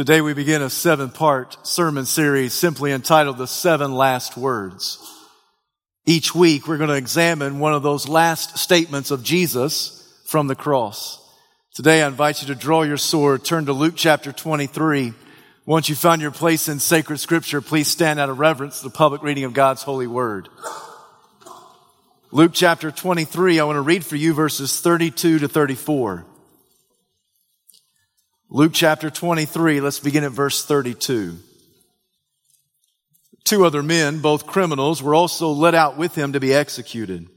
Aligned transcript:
Today 0.00 0.22
we 0.22 0.32
begin 0.32 0.62
a 0.62 0.70
seven 0.70 1.10
part 1.10 1.58
sermon 1.66 2.06
series 2.06 2.54
simply 2.54 2.90
entitled 2.90 3.36
The 3.36 3.46
Seven 3.46 3.92
Last 3.92 4.34
Words. 4.34 4.98
Each 6.06 6.34
week 6.34 6.66
we're 6.66 6.78
going 6.78 6.88
to 6.88 6.96
examine 6.96 7.58
one 7.58 7.74
of 7.74 7.82
those 7.82 8.08
last 8.08 8.56
statements 8.56 9.10
of 9.10 9.22
Jesus 9.22 10.10
from 10.24 10.46
the 10.46 10.54
cross. 10.54 11.20
Today 11.74 12.02
I 12.02 12.08
invite 12.08 12.40
you 12.40 12.48
to 12.48 12.54
draw 12.54 12.80
your 12.80 12.96
sword, 12.96 13.44
turn 13.44 13.66
to 13.66 13.74
Luke 13.74 13.92
chapter 13.94 14.32
23. 14.32 15.12
Once 15.66 15.90
you 15.90 15.94
find 15.94 16.22
your 16.22 16.30
place 16.30 16.66
in 16.66 16.80
sacred 16.80 17.18
scripture, 17.18 17.60
please 17.60 17.86
stand 17.86 18.18
out 18.18 18.30
of 18.30 18.38
reverence 18.38 18.78
to 18.78 18.84
the 18.84 18.96
public 18.96 19.22
reading 19.22 19.44
of 19.44 19.52
God's 19.52 19.82
holy 19.82 20.06
word. 20.06 20.48
Luke 22.30 22.52
chapter 22.54 22.90
23, 22.90 23.60
I 23.60 23.64
want 23.64 23.76
to 23.76 23.82
read 23.82 24.02
for 24.02 24.16
you 24.16 24.32
verses 24.32 24.80
32 24.80 25.40
to 25.40 25.46
34. 25.48 26.24
Luke 28.52 28.72
chapter 28.74 29.10
23, 29.10 29.80
let's 29.80 30.00
begin 30.00 30.24
at 30.24 30.32
verse 30.32 30.64
32. 30.64 31.38
Two 33.44 33.64
other 33.64 33.80
men, 33.80 34.18
both 34.18 34.48
criminals, 34.48 35.00
were 35.00 35.14
also 35.14 35.50
led 35.50 35.72
out 35.72 35.96
with 35.96 36.16
him 36.16 36.32
to 36.32 36.40
be 36.40 36.52
executed. 36.52 37.28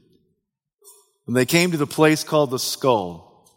When 1.24 1.34
they 1.36 1.46
came 1.46 1.70
to 1.70 1.76
the 1.76 1.86
place 1.86 2.24
called 2.24 2.50
the 2.50 2.58
skull, 2.58 3.48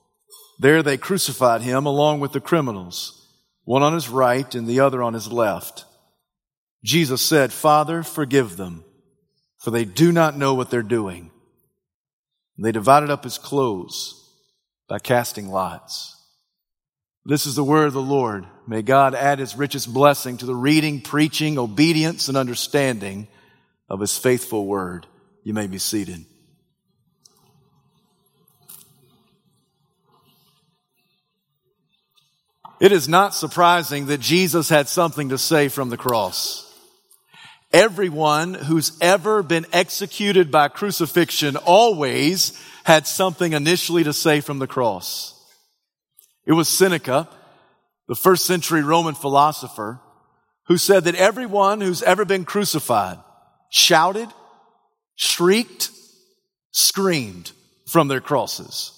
there 0.59 0.83
they 0.83 0.97
crucified 0.97 1.61
him 1.61 1.87
along 1.87 2.19
with 2.19 2.31
the 2.31 2.39
criminals, 2.39 3.27
one 3.63 3.81
on 3.81 3.95
his 3.95 4.07
right 4.07 4.53
and 4.53 4.67
the 4.67 4.81
other 4.81 5.01
on 5.01 5.15
his 5.15 5.31
left. 5.31 5.85
Jesus 6.83 7.23
said, 7.23 7.51
Father, 7.51 8.03
forgive 8.03 8.57
them, 8.57 8.85
for 9.57 9.71
they 9.71 9.83
do 9.83 10.11
not 10.11 10.37
know 10.37 10.53
what 10.53 10.69
they're 10.69 10.83
doing. 10.83 11.31
And 12.55 12.63
they 12.63 12.71
divided 12.71 13.09
up 13.09 13.23
his 13.23 13.39
clothes 13.39 14.31
by 14.87 14.99
casting 14.99 15.49
lots. 15.49 16.16
This 17.27 17.45
is 17.45 17.55
the 17.55 17.63
word 17.63 17.87
of 17.87 17.93
the 17.93 18.01
Lord. 18.01 18.45
May 18.67 18.81
God 18.81 19.13
add 19.13 19.39
his 19.39 19.57
richest 19.57 19.93
blessing 19.93 20.37
to 20.37 20.45
the 20.45 20.55
reading, 20.55 21.01
preaching, 21.01 21.59
obedience, 21.59 22.29
and 22.29 22.37
understanding 22.37 23.27
of 23.89 23.99
his 23.99 24.17
faithful 24.17 24.65
word. 24.65 25.05
You 25.43 25.53
may 25.53 25.67
be 25.67 25.77
seated. 25.77 26.23
It 32.79 32.93
is 32.93 33.09
not 33.09 33.35
surprising 33.35 34.05
that 34.05 34.21
Jesus 34.21 34.69
had 34.69 34.87
something 34.87 35.27
to 35.27 35.37
say 35.37 35.67
from 35.67 35.89
the 35.89 35.97
cross. 35.97 36.63
Everyone 37.73 38.53
who's 38.53 38.97
ever 39.01 39.43
been 39.43 39.65
executed 39.73 40.49
by 40.49 40.69
crucifixion 40.69 41.57
always 41.57 42.57
had 42.85 43.05
something 43.05 43.51
initially 43.51 44.05
to 44.05 44.13
say 44.13 44.39
from 44.39 44.59
the 44.59 44.67
cross. 44.67 45.36
It 46.47 46.53
was 46.53 46.69
Seneca, 46.69 47.27
the 48.07 48.15
first 48.15 48.45
century 48.45 48.81
Roman 48.81 49.15
philosopher, 49.15 49.99
who 50.67 50.77
said 50.77 51.03
that 51.03 51.15
everyone 51.15 51.81
who's 51.81 52.01
ever 52.01 52.23
been 52.23 52.45
crucified 52.45 53.19
shouted, 53.69 54.29
shrieked, 55.15 55.91
screamed 56.71 57.51
from 57.85 58.07
their 58.07 58.21
crosses. 58.21 58.93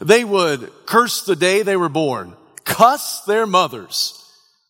They 0.00 0.24
would 0.24 0.72
curse 0.86 1.22
the 1.22 1.36
day 1.36 1.62
they 1.62 1.76
were 1.76 1.90
born, 1.90 2.34
cuss 2.64 3.24
their 3.24 3.46
mothers. 3.46 4.22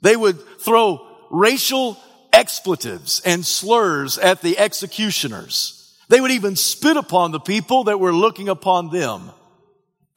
They 0.03 0.17
would 0.17 0.41
throw 0.59 1.07
racial 1.31 1.97
expletives 2.33 3.21
and 3.25 3.47
slurs 3.47 4.19
at 4.19 4.43
the 4.43 4.59
executioners. 4.59 5.95
They 6.09 6.21
would 6.21 6.33
even 6.33 6.57
spit 6.57 6.97
upon 6.97 7.31
the 7.31 7.41
people 7.41 7.85
that 7.85 8.01
were 8.01 8.13
looking 8.13 8.49
upon 8.49 8.91
them. 8.91 9.31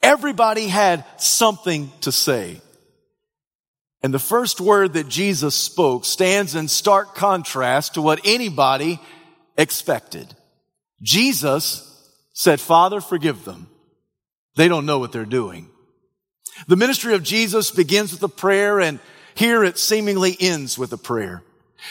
Everybody 0.02 0.66
had 0.66 1.04
something 1.18 1.90
to 2.02 2.12
say. 2.12 2.60
And 4.02 4.14
the 4.14 4.18
first 4.18 4.60
word 4.60 4.94
that 4.94 5.08
Jesus 5.08 5.54
spoke 5.54 6.04
stands 6.04 6.54
in 6.54 6.68
stark 6.68 7.14
contrast 7.14 7.94
to 7.94 8.02
what 8.02 8.20
anybody 8.24 8.98
expected. 9.58 10.34
Jesus 11.02 11.86
said, 12.32 12.60
Father, 12.60 13.00
forgive 13.00 13.44
them. 13.44 13.68
They 14.56 14.68
don't 14.68 14.86
know 14.86 14.98
what 14.98 15.12
they're 15.12 15.26
doing. 15.26 15.68
The 16.66 16.76
ministry 16.76 17.14
of 17.14 17.22
Jesus 17.22 17.70
begins 17.70 18.12
with 18.12 18.22
a 18.22 18.28
prayer 18.28 18.80
and 18.80 19.00
here 19.34 19.64
it 19.64 19.78
seemingly 19.78 20.36
ends 20.40 20.78
with 20.78 20.92
a 20.92 20.98
prayer. 20.98 21.42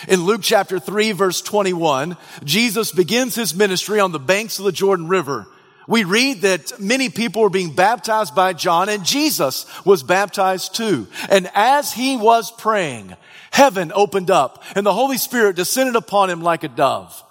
In 0.08 0.24
Luke 0.24 0.42
chapter 0.44 0.80
3 0.80 1.14
verse 1.14 1.42
21, 1.42 2.18
Jesus 2.44 2.92
begins 2.92 3.36
his 3.36 3.56
ministry 3.56 4.00
on 4.00 4.12
the 4.12 4.20
banks 4.20 4.60
of 4.60 4.66
the 4.66 4.72
Jordan 4.72 5.08
River 5.08 5.48
we 5.90 6.04
read 6.04 6.42
that 6.42 6.80
many 6.80 7.10
people 7.10 7.42
were 7.42 7.50
being 7.50 7.74
baptized 7.74 8.36
by 8.36 8.54
John 8.54 8.90
and 8.90 9.04
Jesus 9.04 9.66
was 9.84 10.04
baptized 10.04 10.76
too. 10.76 11.08
And 11.30 11.50
as 11.56 11.92
he 11.92 12.16
was 12.16 12.52
praying, 12.52 13.16
heaven 13.50 13.92
opened 13.96 14.30
up 14.30 14.64
and 14.76 14.86
the 14.86 14.94
Holy 14.94 15.18
Spirit 15.18 15.56
descended 15.56 15.96
upon 15.96 16.30
him 16.30 16.44
like 16.44 16.64
a 16.64 16.68
dove. 16.68 17.24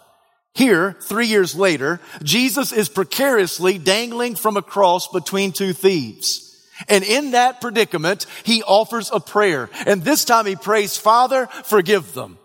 Here, 0.55 0.97
three 1.03 1.29
years 1.29 1.55
later, 1.55 2.01
Jesus 2.25 2.73
is 2.73 2.89
precariously 2.89 3.79
dangling 3.79 4.35
from 4.35 4.57
a 4.57 4.63
cross 4.63 5.07
between 5.07 5.53
two 5.53 5.73
thieves. 5.73 6.45
And 6.89 7.05
in 7.05 7.31
that 7.31 7.61
predicament, 7.61 8.27
he 8.43 8.65
offers 8.65 9.11
a 9.13 9.21
prayer. 9.21 9.71
And 9.87 10.03
this 10.03 10.25
time 10.25 10.47
he 10.47 10.57
prays, 10.57 10.97
Father, 10.97 11.47
forgive 11.47 12.13
them. 12.13 12.39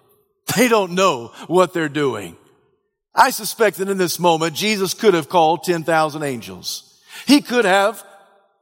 They 0.56 0.68
don't 0.68 0.92
know 0.92 1.32
what 1.48 1.74
they're 1.74 1.90
doing. 1.90 2.38
I 3.16 3.30
suspect 3.30 3.78
that 3.78 3.90
in 3.90 3.98
this 3.98 4.20
moment, 4.20 4.56
Jesus 4.56 4.94
could 4.94 5.14
have 5.14 5.30
called 5.30 5.64
10,000 5.64 6.24
angels. 6.24 7.00
He 7.28 7.42
could 7.42 7.66
have 7.66 8.04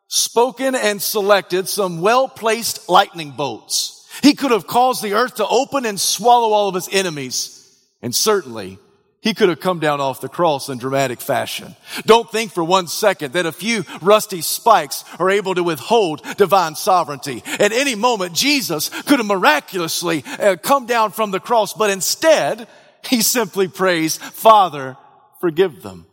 spoken 0.07 0.75
and 0.75 1.01
selected 1.01 1.69
some 1.69 2.01
well-placed 2.01 2.89
lightning 2.89 3.31
bolts. 3.31 4.05
He 4.21 4.33
could 4.33 4.51
have 4.51 4.67
caused 4.67 5.01
the 5.01 5.13
earth 5.13 5.35
to 5.35 5.47
open 5.47 5.85
and 5.85 5.99
swallow 5.99 6.51
all 6.51 6.67
of 6.67 6.75
his 6.75 6.89
enemies. 6.91 7.57
And 8.01 8.13
certainly, 8.13 8.77
he 9.21 9.33
could 9.33 9.49
have 9.49 9.59
come 9.59 9.79
down 9.79 10.01
off 10.01 10.19
the 10.19 10.27
cross 10.27 10.67
in 10.67 10.79
dramatic 10.79 11.21
fashion. 11.21 11.75
Don't 12.05 12.29
think 12.29 12.51
for 12.51 12.63
one 12.63 12.87
second 12.87 13.33
that 13.33 13.45
a 13.45 13.51
few 13.51 13.85
rusty 14.01 14.41
spikes 14.41 15.05
are 15.19 15.29
able 15.29 15.55
to 15.55 15.63
withhold 15.63 16.23
divine 16.37 16.75
sovereignty. 16.75 17.43
At 17.45 17.71
any 17.71 17.95
moment, 17.95 18.33
Jesus 18.33 18.89
could 18.89 19.19
have 19.19 19.25
miraculously 19.25 20.23
uh, 20.25 20.57
come 20.57 20.87
down 20.87 21.11
from 21.11 21.31
the 21.31 21.39
cross, 21.39 21.73
but 21.73 21.91
instead, 21.91 22.67
he 23.09 23.21
simply 23.21 23.67
prays, 23.67 24.17
Father, 24.17 24.97
forgive 25.39 25.81
them. 25.81 26.05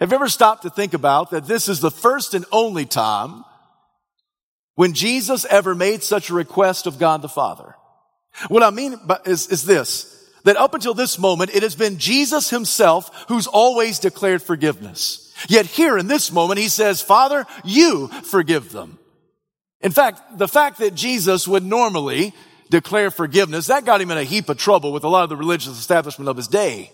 Have 0.00 0.10
you 0.10 0.16
ever 0.16 0.28
stopped 0.28 0.62
to 0.62 0.70
think 0.70 0.94
about 0.94 1.30
that 1.30 1.46
this 1.46 1.68
is 1.68 1.80
the 1.80 1.90
first 1.90 2.34
and 2.34 2.44
only 2.52 2.86
time 2.86 3.44
when 4.76 4.92
Jesus 4.92 5.44
ever 5.46 5.74
made 5.74 6.02
such 6.02 6.30
a 6.30 6.34
request 6.34 6.86
of 6.86 6.98
God 6.98 7.20
the 7.20 7.28
Father? 7.28 7.74
What 8.46 8.62
I 8.62 8.70
mean 8.70 8.98
is, 9.26 9.48
is 9.48 9.64
this, 9.64 10.14
that 10.44 10.56
up 10.56 10.74
until 10.74 10.94
this 10.94 11.18
moment, 11.18 11.54
it 11.54 11.64
has 11.64 11.74
been 11.74 11.98
Jesus 11.98 12.50
himself 12.50 13.26
who's 13.26 13.48
always 13.48 13.98
declared 13.98 14.40
forgiveness. 14.40 15.34
Yet 15.48 15.66
here 15.66 15.98
in 15.98 16.06
this 16.06 16.30
moment, 16.30 16.60
he 16.60 16.68
says, 16.68 17.02
Father, 17.02 17.44
you 17.64 18.08
forgive 18.08 18.70
them. 18.70 18.98
In 19.80 19.92
fact, 19.92 20.38
the 20.38 20.48
fact 20.48 20.78
that 20.78 20.94
Jesus 20.94 21.46
would 21.46 21.64
normally 21.64 22.34
declare 22.70 23.10
forgiveness, 23.10 23.68
that 23.68 23.84
got 23.84 24.00
him 24.00 24.10
in 24.10 24.18
a 24.18 24.24
heap 24.24 24.48
of 24.48 24.58
trouble 24.58 24.92
with 24.92 25.04
a 25.04 25.08
lot 25.08 25.24
of 25.24 25.28
the 25.28 25.36
religious 25.36 25.78
establishment 25.78 26.28
of 26.28 26.36
his 26.36 26.48
day. 26.48 26.90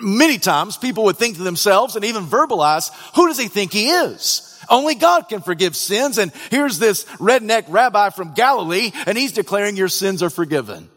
Many 0.00 0.38
times 0.38 0.76
people 0.76 1.04
would 1.04 1.16
think 1.16 1.36
to 1.36 1.42
themselves 1.42 1.96
and 1.96 2.04
even 2.04 2.24
verbalize, 2.24 2.90
who 3.14 3.26
does 3.26 3.38
he 3.38 3.48
think 3.48 3.72
he 3.72 3.88
is? 3.88 4.44
Only 4.68 4.94
God 4.94 5.28
can 5.28 5.40
forgive 5.40 5.74
sins. 5.74 6.18
And 6.18 6.32
here's 6.50 6.78
this 6.78 7.04
redneck 7.16 7.64
rabbi 7.68 8.10
from 8.10 8.34
Galilee 8.34 8.92
and 9.06 9.16
he's 9.16 9.32
declaring 9.32 9.76
your 9.76 9.88
sins 9.88 10.22
are 10.22 10.30
forgiven. 10.30 10.90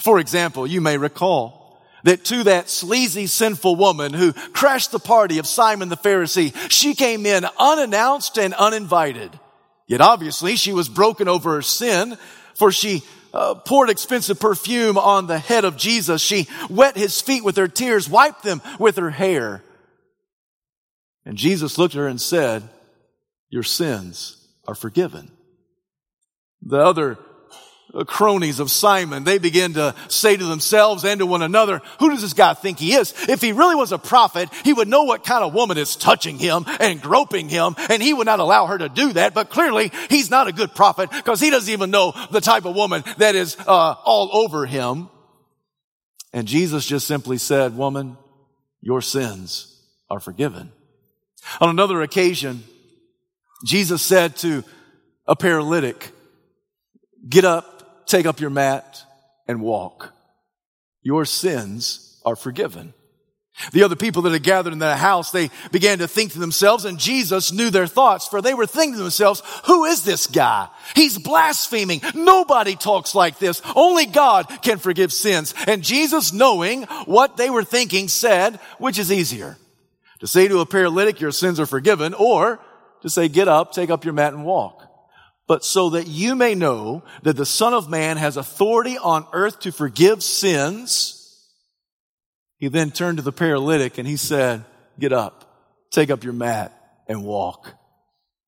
For 0.00 0.18
example, 0.18 0.66
you 0.66 0.80
may 0.80 0.98
recall 0.98 1.82
that 2.04 2.24
to 2.26 2.44
that 2.44 2.70
sleazy, 2.70 3.26
sinful 3.26 3.76
woman 3.76 4.12
who 4.12 4.32
crashed 4.32 4.92
the 4.92 4.98
party 4.98 5.38
of 5.38 5.46
Simon 5.46 5.88
the 5.88 5.96
Pharisee, 5.96 6.54
she 6.70 6.94
came 6.94 7.26
in 7.26 7.44
unannounced 7.58 8.38
and 8.38 8.54
uninvited. 8.54 9.38
Yet 9.86 10.00
obviously 10.00 10.56
she 10.56 10.72
was 10.72 10.88
broken 10.88 11.28
over 11.28 11.54
her 11.54 11.62
sin, 11.62 12.16
for 12.54 12.70
she 12.70 13.02
uh, 13.38 13.54
poured 13.54 13.88
expensive 13.88 14.40
perfume 14.40 14.98
on 14.98 15.28
the 15.28 15.38
head 15.38 15.64
of 15.64 15.76
Jesus. 15.76 16.20
She 16.20 16.48
wet 16.68 16.96
his 16.96 17.20
feet 17.20 17.44
with 17.44 17.56
her 17.56 17.68
tears, 17.68 18.08
wiped 18.08 18.42
them 18.42 18.60
with 18.80 18.96
her 18.96 19.10
hair. 19.10 19.62
And 21.24 21.38
Jesus 21.38 21.78
looked 21.78 21.94
at 21.94 22.00
her 22.00 22.08
and 22.08 22.20
said, 22.20 22.68
your 23.48 23.62
sins 23.62 24.48
are 24.66 24.74
forgiven. 24.74 25.30
The 26.62 26.80
other 26.80 27.16
cronies 28.04 28.60
of 28.60 28.70
Simon, 28.70 29.24
they 29.24 29.38
begin 29.38 29.74
to 29.74 29.94
say 30.08 30.36
to 30.36 30.44
themselves 30.44 31.04
and 31.04 31.18
to 31.18 31.26
one 31.26 31.42
another, 31.42 31.80
who 31.98 32.10
does 32.10 32.22
this 32.22 32.32
guy 32.32 32.54
think 32.54 32.78
he 32.78 32.94
is? 32.94 33.14
If 33.28 33.40
he 33.40 33.52
really 33.52 33.74
was 33.74 33.92
a 33.92 33.98
prophet, 33.98 34.48
he 34.64 34.72
would 34.72 34.88
know 34.88 35.04
what 35.04 35.24
kind 35.24 35.42
of 35.42 35.54
woman 35.54 35.78
is 35.78 35.96
touching 35.96 36.38
him 36.38 36.64
and 36.80 37.02
groping 37.02 37.48
him, 37.48 37.74
and 37.90 38.02
he 38.02 38.14
would 38.14 38.26
not 38.26 38.40
allow 38.40 38.66
her 38.66 38.78
to 38.78 38.88
do 38.88 39.12
that. 39.14 39.34
But 39.34 39.50
clearly, 39.50 39.90
he's 40.10 40.30
not 40.30 40.48
a 40.48 40.52
good 40.52 40.74
prophet 40.74 41.10
because 41.10 41.40
he 41.40 41.50
doesn't 41.50 41.72
even 41.72 41.90
know 41.90 42.14
the 42.30 42.40
type 42.40 42.64
of 42.64 42.74
woman 42.74 43.02
that 43.18 43.34
is 43.34 43.56
uh, 43.66 43.94
all 44.04 44.30
over 44.32 44.66
him. 44.66 45.08
And 46.32 46.46
Jesus 46.46 46.86
just 46.86 47.06
simply 47.06 47.38
said, 47.38 47.76
woman, 47.76 48.16
your 48.80 49.00
sins 49.00 49.82
are 50.10 50.20
forgiven. 50.20 50.72
On 51.60 51.68
another 51.68 52.02
occasion, 52.02 52.62
Jesus 53.64 54.02
said 54.02 54.36
to 54.36 54.62
a 55.26 55.34
paralytic, 55.34 56.12
get 57.28 57.44
up, 57.44 57.77
take 58.08 58.26
up 58.26 58.40
your 58.40 58.50
mat, 58.50 59.04
and 59.46 59.60
walk. 59.60 60.12
Your 61.02 61.24
sins 61.24 62.20
are 62.24 62.36
forgiven. 62.36 62.94
The 63.72 63.82
other 63.82 63.96
people 63.96 64.22
that 64.22 64.32
had 64.32 64.44
gathered 64.44 64.72
in 64.72 64.78
that 64.80 64.98
house, 64.98 65.32
they 65.32 65.50
began 65.72 65.98
to 65.98 66.06
think 66.06 66.32
to 66.32 66.38
themselves, 66.38 66.84
and 66.84 66.98
Jesus 66.98 67.50
knew 67.50 67.70
their 67.70 67.88
thoughts, 67.88 68.28
for 68.28 68.40
they 68.40 68.54
were 68.54 68.66
thinking 68.66 68.94
to 68.94 69.02
themselves, 69.02 69.42
who 69.66 69.84
is 69.84 70.04
this 70.04 70.28
guy? 70.28 70.68
He's 70.94 71.18
blaspheming. 71.18 72.00
Nobody 72.14 72.76
talks 72.76 73.16
like 73.16 73.38
this. 73.38 73.60
Only 73.74 74.06
God 74.06 74.46
can 74.62 74.78
forgive 74.78 75.12
sins. 75.12 75.54
And 75.66 75.82
Jesus, 75.82 76.32
knowing 76.32 76.84
what 77.06 77.36
they 77.36 77.50
were 77.50 77.64
thinking, 77.64 78.06
said, 78.06 78.60
which 78.78 78.98
is 78.98 79.10
easier? 79.10 79.56
To 80.20 80.28
say 80.28 80.46
to 80.46 80.60
a 80.60 80.66
paralytic, 80.66 81.20
your 81.20 81.32
sins 81.32 81.58
are 81.58 81.66
forgiven, 81.66 82.14
or 82.14 82.60
to 83.02 83.10
say, 83.10 83.28
get 83.28 83.48
up, 83.48 83.72
take 83.72 83.90
up 83.90 84.04
your 84.04 84.14
mat 84.14 84.34
and 84.34 84.44
walk. 84.44 84.87
But 85.48 85.64
so 85.64 85.90
that 85.90 86.06
you 86.06 86.36
may 86.36 86.54
know 86.54 87.02
that 87.22 87.36
the 87.36 87.46
Son 87.46 87.72
of 87.72 87.88
Man 87.88 88.18
has 88.18 88.36
authority 88.36 88.98
on 88.98 89.26
earth 89.32 89.60
to 89.60 89.72
forgive 89.72 90.22
sins, 90.22 91.14
he 92.58 92.68
then 92.68 92.90
turned 92.90 93.16
to 93.16 93.24
the 93.24 93.32
paralytic 93.32 93.96
and 93.96 94.06
he 94.06 94.18
said, 94.18 94.64
get 95.00 95.12
up, 95.12 95.50
take 95.90 96.10
up 96.10 96.22
your 96.22 96.34
mat 96.34 96.72
and 97.08 97.24
walk. 97.24 97.72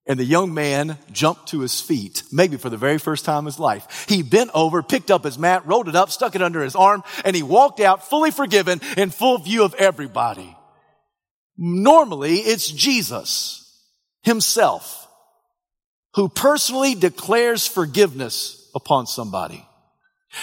And 0.06 0.18
the 0.18 0.24
young 0.24 0.52
man 0.52 0.98
jumped 1.10 1.48
to 1.50 1.60
his 1.60 1.80
feet, 1.80 2.24
maybe 2.32 2.56
for 2.56 2.68
the 2.68 2.76
very 2.76 2.98
first 2.98 3.24
time 3.24 3.40
in 3.40 3.46
his 3.46 3.60
life. 3.60 4.06
He 4.08 4.22
bent 4.22 4.50
over, 4.52 4.82
picked 4.82 5.10
up 5.10 5.24
his 5.24 5.38
mat, 5.38 5.66
rolled 5.66 5.88
it 5.88 5.96
up, 5.96 6.10
stuck 6.10 6.34
it 6.34 6.42
under 6.42 6.62
his 6.62 6.74
arm, 6.74 7.02
and 7.24 7.34
he 7.34 7.42
walked 7.42 7.80
out 7.80 8.08
fully 8.08 8.30
forgiven 8.30 8.80
in 8.96 9.10
full 9.10 9.38
view 9.38 9.64
of 9.64 9.72
everybody. 9.74 10.54
Normally, 11.56 12.38
it's 12.38 12.68
Jesus 12.70 13.56
himself 14.22 14.99
who 16.14 16.28
personally 16.28 16.94
declares 16.94 17.66
forgiveness 17.66 18.70
upon 18.74 19.06
somebody. 19.06 19.66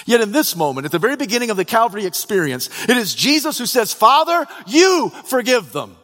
Yet 0.05 0.21
in 0.21 0.31
this 0.31 0.55
moment, 0.55 0.85
at 0.85 0.91
the 0.91 0.99
very 0.99 1.15
beginning 1.15 1.49
of 1.49 1.57
the 1.57 1.65
Calvary 1.65 2.05
experience, 2.05 2.69
it 2.89 2.97
is 2.97 3.15
Jesus 3.15 3.57
who 3.57 3.65
says, 3.65 3.93
Father, 3.93 4.45
you 4.65 5.11
forgive 5.25 5.71
them. 5.71 5.95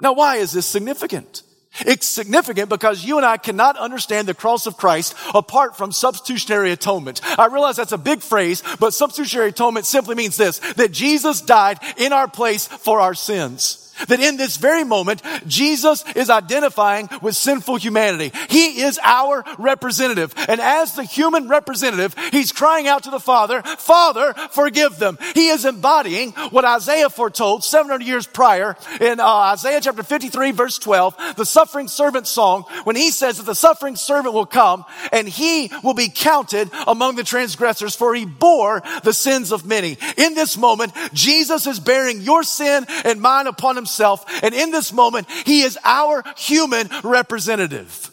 Now, 0.00 0.14
why 0.14 0.36
is 0.36 0.52
this 0.52 0.66
significant? 0.66 1.42
It's 1.86 2.06
significant 2.06 2.68
because 2.68 3.04
you 3.04 3.16
and 3.16 3.26
I 3.26 3.36
cannot 3.36 3.76
understand 3.76 4.26
the 4.26 4.34
cross 4.34 4.66
of 4.66 4.76
Christ 4.76 5.14
apart 5.34 5.76
from 5.76 5.92
substitutionary 5.92 6.72
atonement. 6.72 7.20
I 7.38 7.46
realize 7.46 7.76
that's 7.76 7.92
a 7.92 7.98
big 7.98 8.22
phrase, 8.22 8.62
but 8.80 8.92
substitutionary 8.92 9.50
atonement 9.50 9.86
simply 9.86 10.16
means 10.16 10.36
this, 10.36 10.58
that 10.74 10.90
Jesus 10.90 11.40
died 11.40 11.78
in 11.96 12.12
our 12.12 12.26
place 12.26 12.66
for 12.66 13.00
our 13.00 13.14
sins. 13.14 13.89
That 14.08 14.20
in 14.20 14.36
this 14.36 14.56
very 14.56 14.84
moment, 14.84 15.22
Jesus 15.46 16.04
is 16.14 16.30
identifying 16.30 17.08
with 17.22 17.36
sinful 17.36 17.76
humanity. 17.76 18.32
He 18.48 18.82
is 18.82 18.98
our 19.02 19.44
representative. 19.58 20.34
And 20.48 20.60
as 20.60 20.94
the 20.94 21.04
human 21.04 21.48
representative, 21.48 22.14
he's 22.32 22.52
crying 22.52 22.88
out 22.88 23.04
to 23.04 23.10
the 23.10 23.20
Father, 23.20 23.62
Father, 23.62 24.34
forgive 24.50 24.98
them. 24.98 25.18
He 25.34 25.48
is 25.48 25.64
embodying 25.64 26.32
what 26.50 26.64
Isaiah 26.64 27.10
foretold 27.10 27.64
700 27.64 28.04
years 28.04 28.26
prior 28.26 28.76
in 29.00 29.20
uh, 29.20 29.26
Isaiah 29.26 29.80
chapter 29.80 30.02
53 30.02 30.52
verse 30.52 30.78
12, 30.78 31.36
the 31.36 31.44
suffering 31.44 31.88
servant 31.88 32.26
song, 32.26 32.64
when 32.84 32.96
he 32.96 33.10
says 33.10 33.38
that 33.38 33.46
the 33.46 33.54
suffering 33.54 33.96
servant 33.96 34.34
will 34.34 34.46
come 34.46 34.84
and 35.12 35.28
he 35.28 35.70
will 35.82 35.94
be 35.94 36.08
counted 36.08 36.70
among 36.86 37.16
the 37.16 37.24
transgressors 37.24 37.94
for 37.94 38.14
he 38.14 38.24
bore 38.24 38.82
the 39.02 39.12
sins 39.12 39.52
of 39.52 39.66
many. 39.66 39.96
In 40.16 40.34
this 40.34 40.56
moment, 40.56 40.92
Jesus 41.12 41.66
is 41.66 41.80
bearing 41.80 42.20
your 42.20 42.42
sin 42.42 42.86
and 43.04 43.20
mine 43.20 43.46
upon 43.46 43.76
himself 43.76 43.89
himself. 43.90 44.24
And 44.42 44.54
in 44.54 44.70
this 44.70 44.92
moment, 44.92 45.28
he 45.30 45.62
is 45.62 45.78
our 45.84 46.22
human 46.36 46.88
representative. 47.02 48.10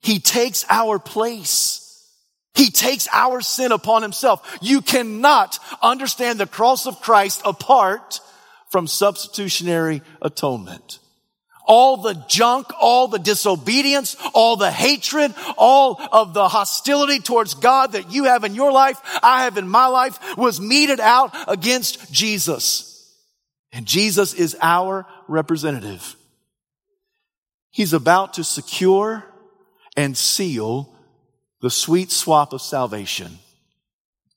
He 0.00 0.18
takes 0.18 0.64
our 0.68 0.98
place. 0.98 1.78
He 2.54 2.70
takes 2.70 3.08
our 3.12 3.40
sin 3.40 3.72
upon 3.72 4.02
himself. 4.02 4.58
You 4.60 4.80
cannot 4.80 5.58
understand 5.80 6.38
the 6.40 6.46
cross 6.46 6.86
of 6.86 7.00
Christ 7.00 7.42
apart 7.44 8.20
from 8.70 8.86
substitutionary 8.86 10.02
atonement. 10.20 10.98
All 11.64 11.98
the 11.98 12.14
junk, 12.28 12.66
all 12.80 13.06
the 13.06 13.20
disobedience, 13.20 14.16
all 14.34 14.56
the 14.56 14.70
hatred, 14.70 15.32
all 15.56 16.00
of 16.10 16.34
the 16.34 16.48
hostility 16.48 17.20
towards 17.20 17.54
God 17.54 17.92
that 17.92 18.12
you 18.12 18.24
have 18.24 18.42
in 18.42 18.56
your 18.56 18.72
life, 18.72 19.00
I 19.22 19.44
have 19.44 19.56
in 19.56 19.68
my 19.68 19.86
life, 19.86 20.36
was 20.36 20.60
meted 20.60 20.98
out 20.98 21.32
against 21.46 22.12
Jesus. 22.12 22.91
And 23.72 23.86
Jesus 23.86 24.34
is 24.34 24.56
our 24.60 25.06
representative. 25.28 26.16
He's 27.70 27.94
about 27.94 28.34
to 28.34 28.44
secure 28.44 29.24
and 29.96 30.16
seal 30.16 30.94
the 31.60 31.70
sweet 31.70 32.10
swap 32.10 32.52
of 32.52 32.60
salvation. 32.60 33.38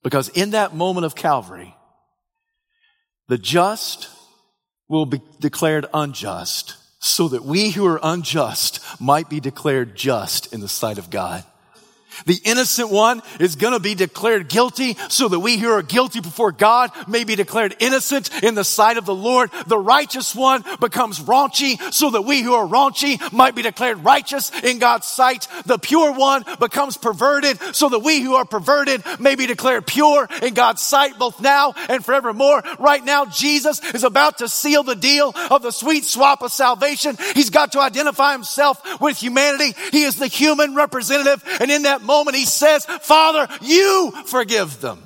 Because 0.03 0.29
in 0.29 0.51
that 0.51 0.75
moment 0.75 1.05
of 1.05 1.15
Calvary, 1.15 1.75
the 3.27 3.37
just 3.37 4.09
will 4.87 5.05
be 5.05 5.21
declared 5.39 5.85
unjust 5.93 6.77
so 6.99 7.27
that 7.27 7.43
we 7.43 7.71
who 7.71 7.85
are 7.87 7.99
unjust 8.01 8.79
might 9.01 9.29
be 9.29 9.39
declared 9.39 9.95
just 9.95 10.53
in 10.53 10.61
the 10.61 10.67
sight 10.67 10.97
of 10.97 11.09
God. 11.09 11.43
The 12.25 12.39
innocent 12.43 12.89
one 12.89 13.21
is 13.39 13.55
going 13.55 13.73
to 13.73 13.79
be 13.79 13.95
declared 13.95 14.49
guilty 14.49 14.97
so 15.09 15.27
that 15.27 15.39
we 15.39 15.57
who 15.57 15.69
are 15.69 15.81
guilty 15.81 16.19
before 16.19 16.51
God 16.51 16.91
may 17.07 17.23
be 17.23 17.35
declared 17.35 17.75
innocent 17.79 18.43
in 18.43 18.55
the 18.55 18.63
sight 18.63 18.97
of 18.97 19.05
the 19.05 19.15
Lord. 19.15 19.51
The 19.67 19.77
righteous 19.77 20.33
one 20.35 20.63
becomes 20.79 21.19
raunchy 21.19 21.81
so 21.93 22.11
that 22.11 22.23
we 22.23 22.41
who 22.41 22.53
are 22.53 22.67
raunchy 22.67 23.19
might 23.31 23.55
be 23.55 23.61
declared 23.61 24.03
righteous 24.03 24.51
in 24.63 24.79
God's 24.79 25.07
sight. 25.07 25.47
The 25.65 25.77
pure 25.77 26.13
one 26.13 26.43
becomes 26.59 26.97
perverted 26.97 27.59
so 27.75 27.89
that 27.89 27.99
we 27.99 28.21
who 28.21 28.35
are 28.35 28.45
perverted 28.45 29.03
may 29.19 29.35
be 29.35 29.47
declared 29.47 29.87
pure 29.87 30.27
in 30.41 30.53
God's 30.53 30.81
sight 30.81 31.17
both 31.19 31.41
now 31.41 31.73
and 31.89 32.03
forevermore. 32.03 32.63
Right 32.79 33.03
now, 33.03 33.25
Jesus 33.25 33.83
is 33.93 34.03
about 34.03 34.39
to 34.39 34.49
seal 34.49 34.83
the 34.83 34.95
deal 34.95 35.33
of 35.51 35.61
the 35.61 35.71
sweet 35.71 36.05
swap 36.05 36.41
of 36.41 36.51
salvation. 36.51 37.17
He's 37.33 37.49
got 37.49 37.73
to 37.73 37.79
identify 37.79 38.31
himself 38.33 39.01
with 39.01 39.17
humanity. 39.17 39.73
He 39.91 40.03
is 40.03 40.17
the 40.17 40.27
human 40.27 40.75
representative 40.75 41.43
and 41.59 41.71
in 41.71 41.83
that 41.83 42.01
moment 42.05 42.37
he 42.37 42.45
says, 42.45 42.85
Father, 42.85 43.47
you 43.61 44.11
forgive 44.27 44.81
them 44.81 45.01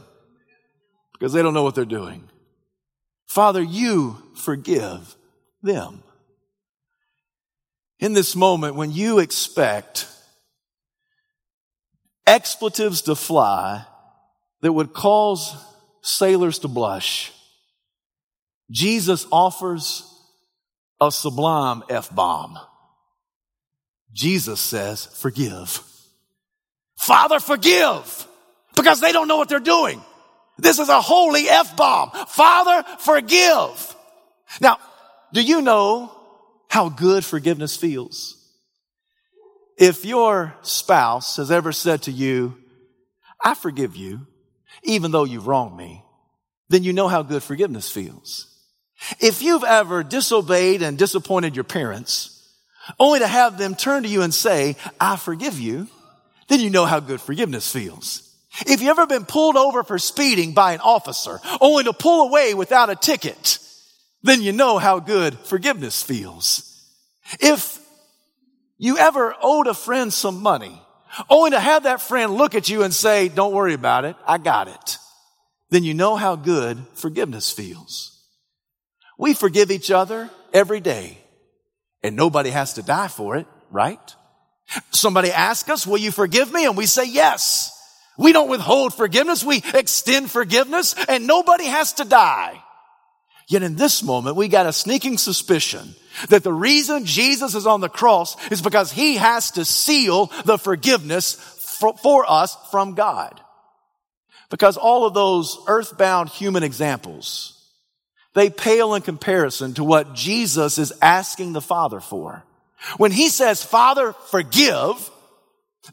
because 1.14 1.34
they 1.34 1.42
don't 1.42 1.54
know 1.54 1.64
what 1.64 1.76
they're 1.76 1.86
doing. 1.86 2.30
Father, 3.26 3.62
you 3.62 4.18
forgive 4.36 5.16
them. 5.62 6.04
In 8.00 8.14
this 8.14 8.36
moment, 8.36 8.76
when 8.76 8.92
you 8.92 9.20
expect 9.20 10.08
expletives 12.26 13.02
to 13.04 13.16
fly 13.16 13.86
that 14.62 14.72
would 14.72 14.94
cause 14.94 15.56
sailors 16.02 16.60
to 16.60 16.68
blush, 16.68 17.32
Jesus 18.72 19.26
offers 19.32 20.06
a 21.02 21.12
sublime 21.12 21.84
F 21.90 22.14
bomb. 22.14 22.58
Jesus 24.14 24.60
says, 24.60 25.06
forgive. 25.06 25.84
Father, 27.00 27.40
forgive 27.40 28.28
because 28.76 29.00
they 29.00 29.14
don't 29.14 29.30
know 29.30 29.38
what 29.38 29.48
they're 29.48 29.62
doing. 29.62 30.04
This 30.58 30.80
is 30.80 30.90
a 30.90 31.00
holy 31.00 31.48
F 31.48 31.78
bomb. 31.78 32.12
Father, 32.28 32.84
forgive. 33.00 33.96
Now, 34.60 34.80
do 35.32 35.42
you 35.42 35.62
know 35.62 36.12
how 36.68 36.90
good 36.90 37.24
forgiveness 37.24 37.78
feels? 37.78 38.36
If 39.78 40.04
your 40.04 40.54
spouse 40.62 41.38
has 41.38 41.52
ever 41.52 41.72
said 41.72 42.02
to 42.04 42.12
you, 42.12 42.58
I 43.42 43.54
forgive 43.54 43.96
you, 43.96 44.28
even 44.84 45.12
though 45.12 45.24
you've 45.24 45.48
wronged 45.48 45.78
me, 45.78 46.04
then 46.68 46.84
you 46.84 46.92
know 46.92 47.08
how 47.08 47.24
good 47.24 47.44
forgiveness 47.44 47.90
feels. 47.90 48.46
If 49.22 49.42
you've 49.42 49.64
ever 49.64 50.04
disobeyed 50.04 50.82
and 50.82 50.98
disappointed 50.98 51.56
your 51.56 51.64
parents, 51.64 52.46
only 53.00 53.20
to 53.20 53.28
have 53.28 53.58
them 53.58 53.74
turn 53.74 54.04
to 54.04 54.10
you 54.10 54.22
and 54.22 54.34
say, 54.34 54.76
I 55.00 55.16
forgive 55.16 55.58
you, 55.58 55.88
then 56.50 56.60
you 56.60 56.70
know 56.70 56.86
how 56.86 57.00
good 57.00 57.22
forgiveness 57.22 57.72
feels. 57.72 58.26
If 58.66 58.82
you've 58.82 58.90
ever 58.90 59.08
been 59.08 59.26
pulled 59.26 59.56
over 59.56 59.84
for 59.84 59.98
speeding 59.98 60.54
by 60.54 60.74
an 60.74 60.82
officer, 60.82 61.40
only 61.62 61.86
to 61.86 61.94
pull 61.94 62.28
away 62.28 62.54
without 62.54 62.90
a 62.90 62.96
ticket, 62.96 63.60
then 64.24 64.42
you 64.42 64.52
know 64.52 64.78
how 64.78 65.00
good 65.00 65.38
forgiveness 65.40 66.04
feels. 66.04 66.66
If 67.40 67.80
you 68.78 68.98
ever 68.98 69.36
owed 69.42 69.68
a 69.68 69.74
friend 69.74 70.12
some 70.12 70.42
money, 70.42 70.82
only 71.30 71.52
to 71.52 71.60
have 71.60 71.84
that 71.84 72.02
friend 72.02 72.34
look 72.34 72.56
at 72.56 72.70
you 72.70 72.84
and 72.84 72.94
say, 72.94 73.30
don't 73.30 73.54
worry 73.54 73.74
about 73.74 74.06
it, 74.06 74.16
I 74.28 74.40
got 74.40 74.68
it, 74.68 74.98
then 75.70 75.84
you 75.84 75.94
know 75.94 76.16
how 76.16 76.36
good 76.36 76.84
forgiveness 76.96 77.52
feels. 77.52 78.20
We 79.18 79.34
forgive 79.34 79.70
each 79.70 79.92
other 79.92 80.30
every 80.54 80.80
day 80.80 81.20
and 82.02 82.16
nobody 82.16 82.50
has 82.50 82.74
to 82.74 82.82
die 82.82 83.10
for 83.10 83.36
it, 83.36 83.46
right? 83.70 84.16
Somebody 84.92 85.32
asks 85.32 85.70
us, 85.70 85.88
will 85.88 85.98
you 85.98 86.12
forgive 86.12 86.52
me? 86.54 86.66
And 86.66 86.78
we 86.78 86.86
say 86.86 87.06
yes. 87.06 87.76
We 88.18 88.34
don't 88.34 88.50
withhold 88.50 88.94
forgiveness. 88.94 89.44
We 89.44 89.64
extend 89.74 90.30
forgiveness 90.30 90.94
and 91.08 91.26
nobody 91.26 91.66
has 91.66 91.94
to 91.94 92.06
die. 92.06 92.62
Yet 93.48 93.64
in 93.64 93.76
this 93.76 94.04
moment, 94.04 94.36
we 94.36 94.48
got 94.48 94.68
a 94.68 94.74
sneaking 94.74 95.18
suspicion 95.18 95.96
that 96.28 96.44
the 96.44 96.54
reason 96.54 97.06
Jesus 97.06 97.56
is 97.56 97.66
on 97.66 97.82
the 97.82 97.90
cross 97.90 98.36
is 98.52 98.62
because 98.62 98.92
he 98.92 99.16
has 99.16 99.52
to 99.52 99.66
seal 99.66 100.32
the 100.46 100.58
forgiveness 100.58 101.34
for, 101.80 101.96
for 101.98 102.30
us 102.30 102.56
from 102.70 102.94
God. 102.94 103.40
Because 104.50 104.78
all 104.78 105.06
of 105.06 105.14
those 105.14 105.58
earthbound 105.68 106.30
human 106.30 106.62
examples, 106.62 107.56
they 108.34 108.50
pale 108.50 108.94
in 108.94 109.02
comparison 109.02 109.74
to 109.76 109.84
what 109.84 110.14
Jesus 110.14 110.78
is 110.78 110.94
asking 111.02 111.54
the 111.54 111.62
Father 111.62 112.00
for. 112.00 112.44
When 112.98 113.12
he 113.12 113.30
says, 113.30 113.64
Father, 113.64 114.14
forgive, 114.14 115.10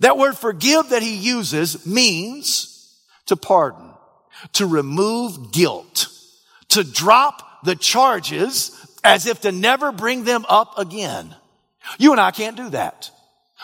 that 0.01 0.19
word 0.19 0.37
forgive 0.37 0.91
that 0.91 1.03
he 1.03 1.17
uses 1.17 1.87
means 1.87 2.73
to 3.27 3.37
pardon, 3.37 3.91
to 4.55 4.67
remove 4.67 5.53
guilt, 5.53 6.09
to 6.69 6.85
drop 6.85 7.65
the 7.65 7.77
charges 7.77 8.73
as 9.03 9.27
if 9.27 9.41
to 9.43 9.53
never 9.53 9.93
bring 9.93 10.25
them 10.25 10.45
up 10.49 10.79
again. 10.79 11.35
You 11.99 12.13
and 12.13 12.21
I 12.21 12.31
can't 12.31 12.57
do 12.57 12.71
that. 12.71 13.11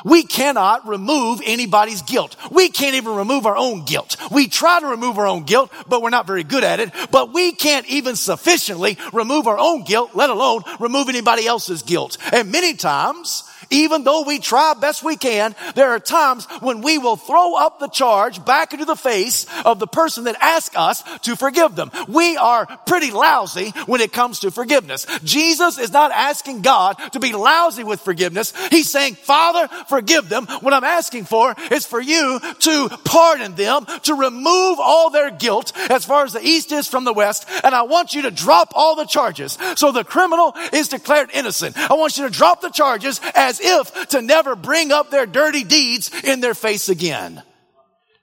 We 0.04 0.22
cannot 0.24 0.88
remove 0.88 1.40
anybody's 1.44 2.02
guilt. 2.02 2.36
We 2.50 2.70
can't 2.70 2.94
even 2.94 3.14
remove 3.14 3.46
our 3.46 3.56
own 3.56 3.84
guilt. 3.84 4.16
We 4.30 4.48
try 4.48 4.80
to 4.80 4.86
remove 4.86 5.18
our 5.18 5.26
own 5.26 5.44
guilt, 5.44 5.70
but 5.86 6.02
we're 6.02 6.10
not 6.10 6.26
very 6.26 6.44
good 6.44 6.64
at 6.64 6.80
it. 6.80 6.90
But 7.10 7.32
we 7.34 7.52
can't 7.52 7.86
even 7.88 8.16
sufficiently 8.16 8.96
remove 9.12 9.46
our 9.46 9.58
own 9.58 9.84
guilt, 9.84 10.14
let 10.14 10.30
alone 10.30 10.62
remove 10.80 11.08
anybody 11.08 11.46
else's 11.46 11.82
guilt. 11.82 12.16
And 12.32 12.50
many 12.50 12.74
times, 12.74 13.44
even 13.72 14.04
though 14.04 14.22
we 14.22 14.38
try 14.38 14.74
best 14.74 15.02
we 15.02 15.16
can, 15.16 15.54
there 15.74 15.90
are 15.90 16.00
times 16.00 16.46
when 16.60 16.82
we 16.82 16.98
will 16.98 17.16
throw 17.16 17.54
up 17.54 17.78
the 17.78 17.88
charge 17.88 18.44
back 18.44 18.72
into 18.72 18.84
the 18.84 18.96
face 18.96 19.46
of 19.64 19.78
the 19.78 19.86
person 19.86 20.24
that 20.24 20.36
asked 20.40 20.76
us 20.76 21.02
to 21.20 21.36
forgive 21.36 21.74
them. 21.74 21.90
We 22.08 22.36
are 22.36 22.66
pretty 22.86 23.10
lousy 23.10 23.70
when 23.86 24.00
it 24.00 24.12
comes 24.12 24.40
to 24.40 24.50
forgiveness. 24.50 25.06
Jesus 25.24 25.78
is 25.78 25.92
not 25.92 26.12
asking 26.12 26.62
God 26.62 26.94
to 27.12 27.20
be 27.20 27.32
lousy 27.32 27.84
with 27.84 28.00
forgiveness. 28.00 28.52
He's 28.68 28.90
saying, 28.90 29.14
Father, 29.14 29.68
forgive 29.88 30.28
them. 30.28 30.46
What 30.60 30.74
I'm 30.74 30.84
asking 30.84 31.24
for 31.24 31.54
is 31.70 31.86
for 31.86 32.00
you 32.00 32.40
to 32.60 32.88
pardon 33.04 33.54
them, 33.54 33.86
to 34.04 34.14
remove 34.14 34.78
all 34.80 35.10
their 35.10 35.30
guilt 35.30 35.72
as 35.76 36.04
far 36.04 36.24
as 36.24 36.32
the 36.32 36.44
east 36.44 36.72
is 36.72 36.88
from 36.88 37.04
the 37.04 37.12
west. 37.12 37.48
And 37.64 37.74
I 37.74 37.82
want 37.82 38.14
you 38.14 38.22
to 38.22 38.30
drop 38.30 38.72
all 38.74 38.96
the 38.96 39.04
charges. 39.04 39.58
So 39.76 39.92
the 39.92 40.04
criminal 40.04 40.54
is 40.72 40.88
declared 40.88 41.30
innocent. 41.32 41.76
I 41.76 41.94
want 41.94 42.16
you 42.18 42.24
to 42.24 42.30
drop 42.30 42.60
the 42.60 42.70
charges 42.70 43.20
as 43.34 43.61
if 43.62 44.08
to 44.08 44.22
never 44.22 44.56
bring 44.56 44.92
up 44.92 45.10
their 45.10 45.26
dirty 45.26 45.64
deeds 45.64 46.10
in 46.24 46.40
their 46.40 46.54
face 46.54 46.88
again. 46.88 47.42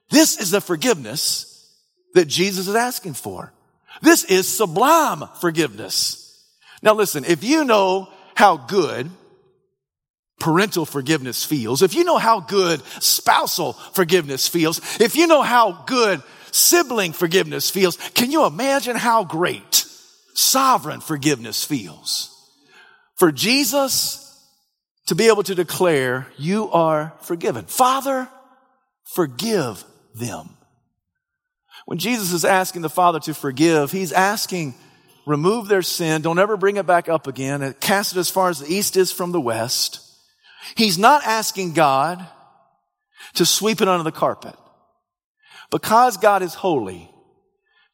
This 0.09 0.39
is 0.39 0.51
the 0.51 0.61
forgiveness 0.61 1.45
that 2.13 2.25
Jesus 2.27 2.67
is 2.67 2.75
asking 2.75 3.13
for. 3.13 3.53
This 4.01 4.23
is 4.23 4.47
sublime 4.47 5.23
forgiveness. 5.39 6.25
Now 6.81 6.93
listen, 6.93 7.25
if 7.25 7.43
you 7.43 7.65
know 7.65 8.09
how 8.35 8.57
good 8.57 9.09
parental 10.39 10.85
forgiveness 10.85 11.43
feels, 11.43 11.81
if 11.81 11.93
you 11.93 12.03
know 12.03 12.17
how 12.17 12.39
good 12.39 12.81
spousal 13.01 13.73
forgiveness 13.73 14.47
feels, 14.47 14.79
if 14.99 15.15
you 15.15 15.27
know 15.27 15.41
how 15.41 15.83
good 15.85 16.23
sibling 16.51 17.13
forgiveness 17.13 17.69
feels, 17.69 17.97
can 18.13 18.31
you 18.31 18.45
imagine 18.45 18.95
how 18.95 19.23
great 19.23 19.85
sovereign 20.33 21.01
forgiveness 21.01 21.63
feels? 21.63 22.35
For 23.15 23.31
Jesus 23.31 24.28
to 25.09 25.15
be 25.15 25.27
able 25.27 25.41
to 25.41 25.55
declare, 25.55 26.27
you 26.37 26.69
are 26.69 27.13
forgiven. 27.21 27.65
Father, 27.65 28.29
forgive 29.15 29.83
them. 30.13 30.51
When 31.87 31.97
Jesus 31.97 32.31
is 32.31 32.45
asking 32.45 32.83
the 32.83 32.91
Father 32.91 33.19
to 33.21 33.33
forgive, 33.33 33.91
he's 33.91 34.11
asking, 34.11 34.75
remove 35.25 35.67
their 35.67 35.81
sin, 35.81 36.21
don't 36.21 36.37
ever 36.37 36.57
bring 36.57 36.77
it 36.77 36.85
back 36.85 37.09
up 37.09 37.25
again, 37.25 37.63
and 37.63 37.79
cast 37.79 38.15
it 38.15 38.19
as 38.19 38.29
far 38.29 38.49
as 38.49 38.59
the 38.59 38.71
east 38.71 38.97
is 38.97 39.11
from 39.11 39.31
the 39.31 39.41
west. 39.41 39.99
He's 40.75 40.99
not 40.99 41.25
asking 41.25 41.73
God 41.73 42.23
to 43.33 43.47
sweep 43.47 43.81
it 43.81 43.87
under 43.87 44.03
the 44.03 44.11
carpet. 44.11 44.53
Because 45.71 46.17
God 46.17 46.43
is 46.43 46.53
holy, 46.53 47.09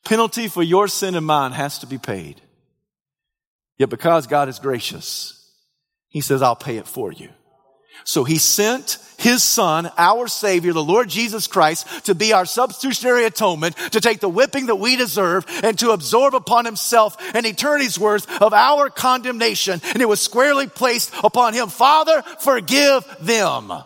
penalty 0.04 0.50
for 0.50 0.64
your 0.64 0.90
sin 0.90 1.16
and 1.16 1.26
mine 1.26 1.54
has 1.54 1.80
to 1.80 1.88
be 1.88 1.98
paid. 1.98 2.42
Yet 3.78 3.90
because 3.90 4.28
God 4.28 4.50
is 4.50 4.60
gracious, 4.60 5.35
he 6.16 6.22
says, 6.22 6.42
I'll 6.42 6.56
pay 6.56 6.78
it 6.78 6.88
for 6.88 7.12
you. 7.12 7.28
So 8.06 8.24
he 8.24 8.38
sent 8.38 9.00
his 9.18 9.44
son, 9.44 9.92
our 9.98 10.30
savior, 10.30 10.72
the 10.72 10.82
Lord 10.82 11.10
Jesus 11.10 11.46
Christ, 11.46 12.06
to 12.06 12.16
be 12.16 12.32
our 12.32 12.46
substitutionary 12.46 13.26
atonement, 13.26 13.76
to 13.92 14.00
take 14.00 14.22
the 14.22 14.30
whipping 14.30 14.68
that 14.68 14.78
we 14.78 14.96
deserve 14.96 15.46
and 15.62 15.78
to 15.80 15.92
absorb 15.92 16.34
upon 16.34 16.64
himself 16.64 17.18
an 17.36 17.46
eternity's 17.46 18.00
worth 18.00 18.42
of 18.42 18.54
our 18.54 18.90
condemnation. 18.90 19.82
And 19.84 20.02
it 20.02 20.08
was 20.08 20.22
squarely 20.22 20.68
placed 20.68 21.14
upon 21.22 21.54
him. 21.54 21.68
Father, 21.68 22.22
forgive 22.40 23.04
them. 23.20 23.70
I 23.70 23.84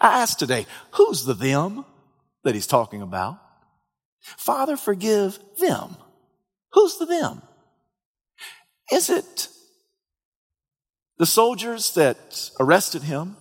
ask 0.00 0.38
today, 0.38 0.64
who's 0.92 1.26
the 1.26 1.34
them 1.34 1.84
that 2.44 2.54
he's 2.54 2.66
talking 2.66 3.02
about? 3.02 3.38
Father, 4.38 4.78
forgive 4.78 5.38
them. 5.60 5.98
Who's 6.72 6.96
the 6.96 7.04
them? 7.04 7.42
Is 8.90 9.10
it 9.10 9.48
the 11.18 11.26
soldiers 11.26 11.94
that 11.94 12.50
arrested 12.60 13.02
him, 13.02 13.36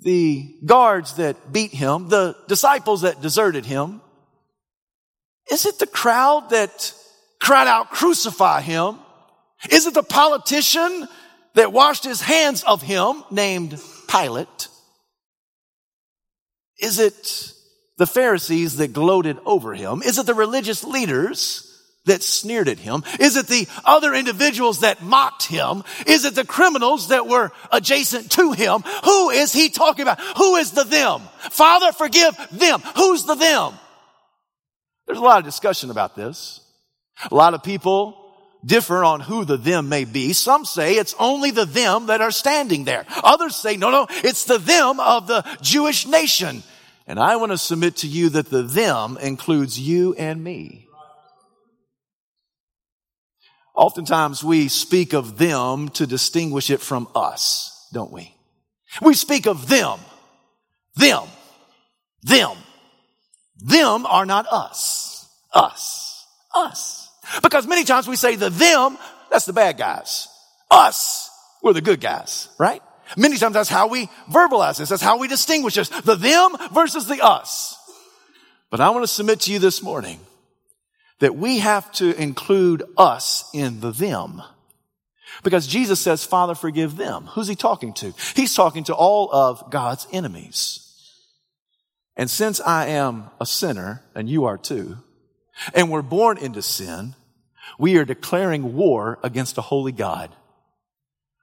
the 0.00 0.56
guards 0.64 1.14
that 1.14 1.52
beat 1.52 1.72
him, 1.72 2.08
the 2.08 2.36
disciples 2.48 3.02
that 3.02 3.22
deserted 3.22 3.64
him? 3.64 4.00
Is 5.50 5.64
it 5.64 5.78
the 5.78 5.86
crowd 5.86 6.50
that 6.50 6.92
cried 7.40 7.68
out, 7.68 7.90
crucify 7.90 8.60
him? 8.60 8.98
Is 9.70 9.86
it 9.86 9.94
the 9.94 10.02
politician 10.02 11.08
that 11.54 11.72
washed 11.72 12.04
his 12.04 12.20
hands 12.20 12.62
of 12.64 12.82
him 12.82 13.24
named 13.30 13.80
Pilate? 14.08 14.68
Is 16.78 16.98
it 16.98 17.52
the 17.96 18.06
Pharisees 18.06 18.76
that 18.76 18.92
gloated 18.92 19.38
over 19.46 19.74
him? 19.74 20.02
Is 20.02 20.18
it 20.18 20.26
the 20.26 20.34
religious 20.34 20.84
leaders 20.84 21.65
that 22.06 22.22
sneered 22.22 22.68
at 22.68 22.78
him? 22.78 23.04
Is 23.20 23.36
it 23.36 23.46
the 23.46 23.68
other 23.84 24.14
individuals 24.14 24.80
that 24.80 25.02
mocked 25.02 25.44
him? 25.44 25.84
Is 26.06 26.24
it 26.24 26.34
the 26.34 26.44
criminals 26.44 27.08
that 27.08 27.26
were 27.28 27.52
adjacent 27.70 28.30
to 28.32 28.52
him? 28.52 28.82
Who 29.04 29.30
is 29.30 29.52
he 29.52 29.68
talking 29.68 30.02
about? 30.02 30.20
Who 30.38 30.56
is 30.56 30.72
the 30.72 30.84
them? 30.84 31.20
Father, 31.50 31.92
forgive 31.92 32.36
them. 32.52 32.80
Who's 32.96 33.24
the 33.24 33.34
them? 33.34 33.74
There's 35.06 35.18
a 35.18 35.22
lot 35.22 35.38
of 35.38 35.44
discussion 35.44 35.90
about 35.90 36.16
this. 36.16 36.60
A 37.30 37.34
lot 37.34 37.54
of 37.54 37.62
people 37.62 38.22
differ 38.64 39.04
on 39.04 39.20
who 39.20 39.44
the 39.44 39.56
them 39.56 39.88
may 39.88 40.04
be. 40.04 40.32
Some 40.32 40.64
say 40.64 40.94
it's 40.94 41.14
only 41.18 41.50
the 41.50 41.64
them 41.64 42.06
that 42.06 42.20
are 42.20 42.32
standing 42.32 42.84
there. 42.84 43.06
Others 43.22 43.54
say, 43.56 43.76
no, 43.76 43.90
no, 43.90 44.06
it's 44.10 44.44
the 44.44 44.58
them 44.58 44.98
of 44.98 45.26
the 45.28 45.44
Jewish 45.62 46.06
nation. 46.06 46.62
And 47.06 47.20
I 47.20 47.36
want 47.36 47.52
to 47.52 47.58
submit 47.58 47.96
to 47.98 48.08
you 48.08 48.30
that 48.30 48.50
the 48.50 48.62
them 48.62 49.16
includes 49.20 49.78
you 49.78 50.14
and 50.14 50.42
me. 50.42 50.85
Oftentimes 53.76 54.42
we 54.42 54.68
speak 54.68 55.12
of 55.12 55.36
them 55.36 55.90
to 55.90 56.06
distinguish 56.06 56.70
it 56.70 56.80
from 56.80 57.08
us, 57.14 57.88
don't 57.92 58.10
we? 58.10 58.34
We 59.02 59.14
speak 59.14 59.46
of 59.46 59.68
them, 59.68 59.98
them, 60.96 61.24
them. 62.22 62.56
Them 63.58 64.06
are 64.06 64.26
not 64.26 64.46
us, 64.50 65.28
us, 65.52 66.26
us. 66.54 67.10
Because 67.42 67.66
many 67.66 67.84
times 67.84 68.08
we 68.08 68.16
say 68.16 68.36
the 68.36 68.50
them, 68.50 68.96
that's 69.30 69.44
the 69.44 69.52
bad 69.52 69.76
guys. 69.76 70.28
Us, 70.70 71.30
we're 71.62 71.74
the 71.74 71.80
good 71.80 72.00
guys, 72.00 72.48
right? 72.58 72.82
Many 73.16 73.36
times 73.36 73.54
that's 73.54 73.68
how 73.68 73.88
we 73.88 74.08
verbalize 74.30 74.78
this. 74.78 74.88
That's 74.88 75.02
how 75.02 75.18
we 75.18 75.28
distinguish 75.28 75.74
this. 75.74 75.88
The 75.88 76.16
them 76.16 76.56
versus 76.72 77.06
the 77.06 77.24
us. 77.24 77.76
But 78.70 78.80
I 78.80 78.90
want 78.90 79.04
to 79.04 79.08
submit 79.08 79.40
to 79.42 79.52
you 79.52 79.58
this 79.58 79.82
morning 79.82 80.18
that 81.20 81.36
we 81.36 81.58
have 81.58 81.90
to 81.92 82.14
include 82.20 82.82
us 82.96 83.48
in 83.54 83.80
the 83.80 83.90
them. 83.90 84.42
Because 85.42 85.66
Jesus 85.66 86.00
says, 86.00 86.24
Father, 86.24 86.54
forgive 86.54 86.96
them. 86.96 87.26
Who's 87.32 87.48
he 87.48 87.56
talking 87.56 87.92
to? 87.94 88.14
He's 88.34 88.54
talking 88.54 88.84
to 88.84 88.94
all 88.94 89.30
of 89.32 89.70
God's 89.70 90.06
enemies. 90.12 90.82
And 92.16 92.30
since 92.30 92.60
I 92.60 92.86
am 92.86 93.30
a 93.40 93.46
sinner, 93.46 94.02
and 94.14 94.28
you 94.28 94.46
are 94.46 94.56
too, 94.56 94.96
and 95.74 95.90
we're 95.90 96.02
born 96.02 96.38
into 96.38 96.62
sin, 96.62 97.14
we 97.78 97.98
are 97.98 98.04
declaring 98.04 98.74
war 98.74 99.18
against 99.22 99.58
a 99.58 99.62
holy 99.62 99.92
God. 99.92 100.30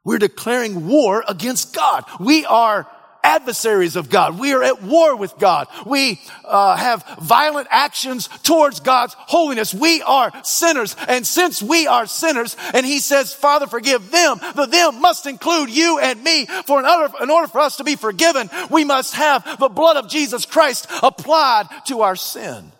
We're 0.03 0.19
declaring 0.19 0.87
war 0.87 1.23
against 1.27 1.75
God. 1.75 2.05
We 2.19 2.45
are 2.45 2.87
adversaries 3.23 3.95
of 3.95 4.09
God. 4.09 4.37
We 4.37 4.53
are 4.53 4.61
at 4.61 4.83
war 4.83 5.15
with 5.15 5.37
God. 5.37 5.67
We 5.85 6.19
uh, 6.43 6.75
have 6.75 7.03
violent 7.21 7.67
actions 7.71 8.27
towards 8.43 8.81
God's 8.81 9.15
holiness. 9.17 9.73
We 9.73 10.01
are 10.01 10.31
sinners. 10.43 10.95
And 11.07 11.25
since 11.25 11.61
we 11.61 11.87
are 11.87 12.05
sinners, 12.05 12.55
and 12.73 12.85
he 12.85 12.99
says, 12.99 13.33
Father, 13.33 13.67
forgive 13.67 14.11
them, 14.11 14.39
the 14.55 14.65
them 14.65 15.01
must 15.01 15.25
include 15.25 15.69
you 15.69 15.99
and 15.99 16.23
me. 16.23 16.45
For 16.65 16.79
in 16.79 16.85
order, 16.85 17.13
in 17.21 17.29
order 17.29 17.47
for 17.47 17.59
us 17.59 17.77
to 17.77 17.83
be 17.83 17.95
forgiven, 17.95 18.49
we 18.69 18.83
must 18.83 19.15
have 19.15 19.57
the 19.59 19.69
blood 19.69 19.97
of 19.97 20.09
Jesus 20.09 20.45
Christ 20.45 20.87
applied 21.01 21.67
to 21.87 22.01
our 22.01 22.15
sin. 22.15 22.71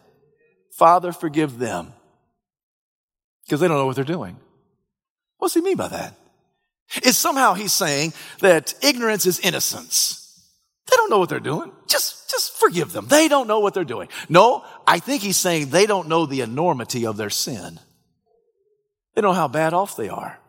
Father, 0.72 1.12
forgive 1.12 1.60
them. 1.60 1.94
Because 3.46 3.60
they 3.60 3.68
don't 3.68 3.78
know 3.78 3.86
what 3.86 3.96
they're 3.96 4.06
doing. 4.06 4.38
What's 5.38 5.54
he 5.54 5.62
mean 5.62 5.78
by 5.78 5.90
that? 5.90 6.16
Is 7.04 7.18
somehow 7.18 7.54
he's 7.54 7.74
saying 7.74 8.14
that 8.40 8.74
ignorance 8.82 9.26
is 9.26 9.40
innocence. 9.40 10.23
They 10.90 10.96
don't 10.96 11.10
know 11.10 11.20
what 11.20 11.30
they're 11.30 11.40
doing. 11.40 11.72
Just, 11.88 12.30
just 12.30 12.58
forgive 12.58 12.92
them. 12.92 13.08
They 13.08 13.28
don't 13.28 13.48
know 13.48 13.60
what 13.60 13.74
they're 13.74 13.84
doing. 13.84 14.10
No, 14.30 14.66
I 14.86 15.00
think 15.00 15.22
he's 15.22 15.38
saying 15.38 15.70
they 15.70 15.86
don't 15.86 16.08
know 16.08 16.26
the 16.26 16.42
enormity 16.42 17.06
of 17.06 17.18
their 17.18 17.30
sin. 17.30 17.80
They 19.16 19.22
know 19.22 19.34
how 19.34 19.48
bad 19.48 19.74
off 19.74 19.96
they 19.96 20.10
are. 20.10 20.40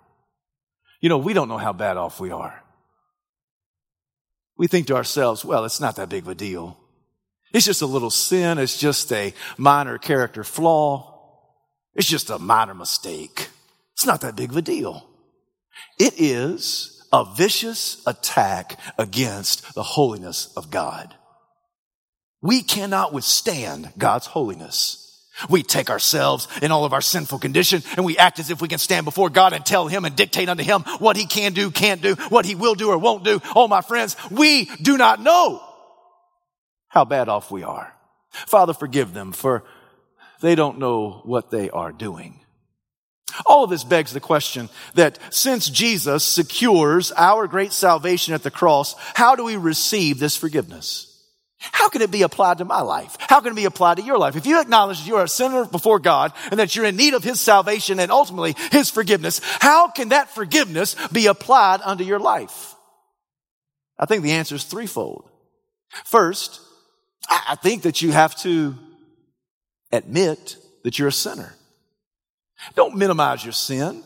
You 1.01 1.09
know, 1.09 1.19
we 1.19 1.35
don't 1.35 1.49
know 1.49 1.59
how 1.59 1.73
bad 1.73 1.97
off 1.97 2.19
we 2.19 2.31
are. 2.31 2.63
We 4.57 4.67
think 4.67 4.87
to 4.87 4.97
ourselves, 4.97 5.45
well, 5.45 5.65
it's 5.65 5.81
not 5.81 5.97
that 5.97 6.09
big 6.09 6.25
of 6.25 6.29
a 6.29 6.35
deal. 6.35 6.79
It's 7.53 7.67
just 7.67 7.83
a 7.83 7.87
little 7.87 8.11
sin. 8.11 8.59
It's 8.59 8.79
just 8.79 9.13
a 9.13 9.33
minor 9.57 9.99
character 9.99 10.45
flaw. 10.45 11.13
It's 11.95 12.09
just 12.09 12.31
a 12.31 12.39
minor 12.39 12.75
mistake. 12.75 13.49
It's 13.93 14.07
not 14.07 14.23
that 14.23 14.35
big 14.35 14.51
of 14.51 14.57
a 14.57 14.63
deal. 14.63 15.09
It 15.99 16.15
is 16.17 16.94
a 17.15 17.25
vicious 17.25 18.03
attack 18.09 18.77
against 18.99 19.73
the 19.75 19.85
holiness 19.85 20.53
of 20.57 20.69
God. 20.69 21.15
We 22.43 22.61
cannot 22.61 23.13
withstand 23.13 23.93
God's 23.97 24.27
holiness. 24.27 25.01
We 25.49 25.63
take 25.63 25.91
ourselves 25.91 26.49
in 26.61 26.73
all 26.73 26.85
of 26.85 26.93
our 26.93 27.01
sinful 27.01 27.39
condition 27.39 27.85
and 27.97 28.05
we 28.05 28.19
act 28.19 28.41
as 28.41 28.51
if 28.51 28.61
we 28.61 28.67
can 28.67 28.79
stand 28.81 29.05
before 29.05 29.31
God 29.31 29.53
and 29.53 29.65
tell 29.65 29.87
Him 29.87 30.05
and 30.05 30.17
dictate 30.17 30.49
unto 30.49 30.65
Him 30.65 30.83
what 30.99 31.17
He 31.17 31.27
can 31.27 31.53
do, 31.53 31.71
can't 31.71 32.03
do, 32.03 32.17
what 32.31 32.47
He 32.47 32.57
will 32.57 32.75
do 32.75 32.91
or 32.91 32.99
won't 32.99 33.23
do. 33.23 33.41
Oh, 33.55 33.69
my 33.69 33.81
friends, 33.81 34.17
we 34.33 34.65
do 34.83 34.97
not 34.97 35.21
know 35.21 35.63
how 36.89 37.05
bad 37.05 37.29
off 37.29 37.49
we 37.49 37.63
are. 37.63 37.95
Father, 38.31 38.75
forgive 38.75 39.15
them 39.15 39.31
for 39.31 39.63
they 40.41 40.57
don't 40.57 40.81
know 40.81 41.23
what 41.25 41.53
they 41.53 41.71
are 41.71 41.93
doing. 41.93 42.44
All 43.47 43.65
of 43.65 43.71
this 43.71 43.85
begs 43.85 44.13
the 44.13 44.21
question 44.21 44.69
that 44.95 45.19
since 45.31 45.69
Jesus 45.69 46.23
secures 46.23 47.11
our 47.13 47.47
great 47.47 47.73
salvation 47.73 48.35
at 48.35 48.43
the 48.43 48.51
cross, 48.51 48.95
how 49.15 49.35
do 49.35 49.45
we 49.45 49.57
receive 49.57 50.19
this 50.19 50.37
forgiveness? 50.37 51.11
How 51.59 51.89
can 51.89 52.03
it 52.03 52.11
be 52.11 52.23
applied 52.23 52.59
to 52.59 52.65
my 52.65 52.83
life? 52.83 53.17
How 53.21 53.41
can 53.41 53.53
it 53.53 53.57
be 53.57 53.65
applied 53.65 53.97
to 53.97 54.03
your 54.03 54.19
life? 54.19 54.37
If 54.37 54.47
you 54.47 54.61
acknowledge 54.61 55.01
that 55.01 55.09
you 55.09 55.17
are 55.17 55.25
a 55.25 55.29
sinner 55.29 55.65
before 55.65 55.99
God 55.99 56.33
and 56.51 56.61
that 56.61 56.77
you're 56.77 56.85
in 56.85 56.97
need 56.97 57.15
of 57.15 57.25
His 57.25 57.41
salvation 57.41 57.99
and 57.99 58.13
ultimately 58.13 58.55
His 58.71 58.91
forgiveness, 58.91 59.41
how 59.61 59.89
can 59.89 60.11
that 60.11 60.31
forgiveness 60.31 60.95
be 61.09 61.27
applied 61.27 61.81
unto 61.83 62.05
your 62.05 62.19
life? 62.19 62.75
I 63.99 64.07
think 64.07 64.23
the 64.23 64.33
answer 64.33 64.57
is 64.57 64.65
threefold. 64.65 65.29
First, 66.05 66.61
I 67.29 67.57
think 67.57 67.83
that 67.83 68.03
you 68.03 68.13
have 68.13 68.37
to 68.43 68.77
admit 69.91 70.59
that 70.83 70.99
you're 70.99 71.09
a 71.09 71.13
sinner. 71.13 71.55
Don't 72.75 72.97
minimize 72.97 73.45
your 73.45 73.53
sin. 73.53 74.03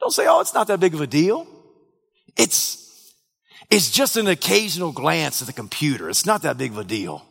Don't 0.00 0.12
say, 0.12 0.26
oh, 0.28 0.40
it's 0.40 0.54
not 0.54 0.68
that 0.68 0.80
big 0.80 0.94
of 0.94 1.00
a 1.00 1.06
deal. 1.06 1.46
It's 2.36 3.12
it's 3.70 3.90
just 3.90 4.16
an 4.16 4.28
occasional 4.28 4.92
glance 4.92 5.42
at 5.42 5.46
the 5.46 5.52
computer. 5.52 6.08
It's 6.08 6.24
not 6.24 6.42
that 6.42 6.56
big 6.56 6.70
of 6.70 6.78
a 6.78 6.84
deal. 6.84 7.24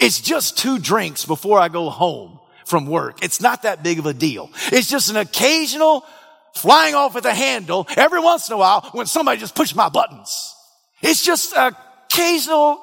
It's 0.00 0.20
just 0.20 0.58
two 0.58 0.78
drinks 0.78 1.24
before 1.24 1.58
I 1.58 1.68
go 1.68 1.88
home 1.88 2.40
from 2.66 2.86
work. 2.86 3.22
It's 3.24 3.40
not 3.40 3.62
that 3.62 3.82
big 3.82 3.98
of 3.98 4.04
a 4.04 4.12
deal. 4.12 4.50
It's 4.70 4.90
just 4.90 5.08
an 5.08 5.16
occasional 5.16 6.04
flying 6.54 6.94
off 6.94 7.16
at 7.16 7.22
the 7.22 7.32
handle 7.32 7.86
every 7.96 8.20
once 8.20 8.48
in 8.48 8.54
a 8.54 8.58
while 8.58 8.82
when 8.92 9.06
somebody 9.06 9.40
just 9.40 9.54
pushes 9.54 9.74
my 9.74 9.88
buttons. 9.88 10.54
It's 11.00 11.24
just 11.24 11.54
occasional, 11.56 12.82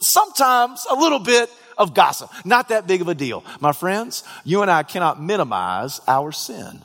sometimes 0.00 0.86
a 0.88 0.94
little 0.94 1.18
bit 1.18 1.50
of 1.78 1.94
gossip. 1.94 2.30
Not 2.44 2.68
that 2.68 2.86
big 2.86 3.00
of 3.00 3.08
a 3.08 3.14
deal. 3.14 3.44
My 3.60 3.72
friends, 3.72 4.24
you 4.44 4.62
and 4.62 4.70
I 4.70 4.82
cannot 4.82 5.22
minimize 5.22 6.00
our 6.06 6.32
sin. 6.32 6.84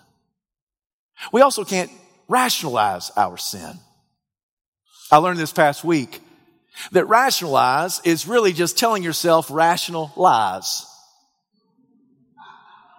We 1.31 1.41
also 1.41 1.63
can't 1.63 1.91
rationalize 2.27 3.12
our 3.15 3.38
sin. 3.38 3.77
I 5.12 5.17
learned 5.17 5.39
this 5.39 5.51
past 5.51 5.84
week 5.84 6.22
that 6.91 7.05
rationalize 7.05 8.00
is 8.03 8.27
really 8.27 8.53
just 8.53 8.77
telling 8.77 9.03
yourself 9.03 9.50
rational 9.50 10.12
lies. 10.15 10.86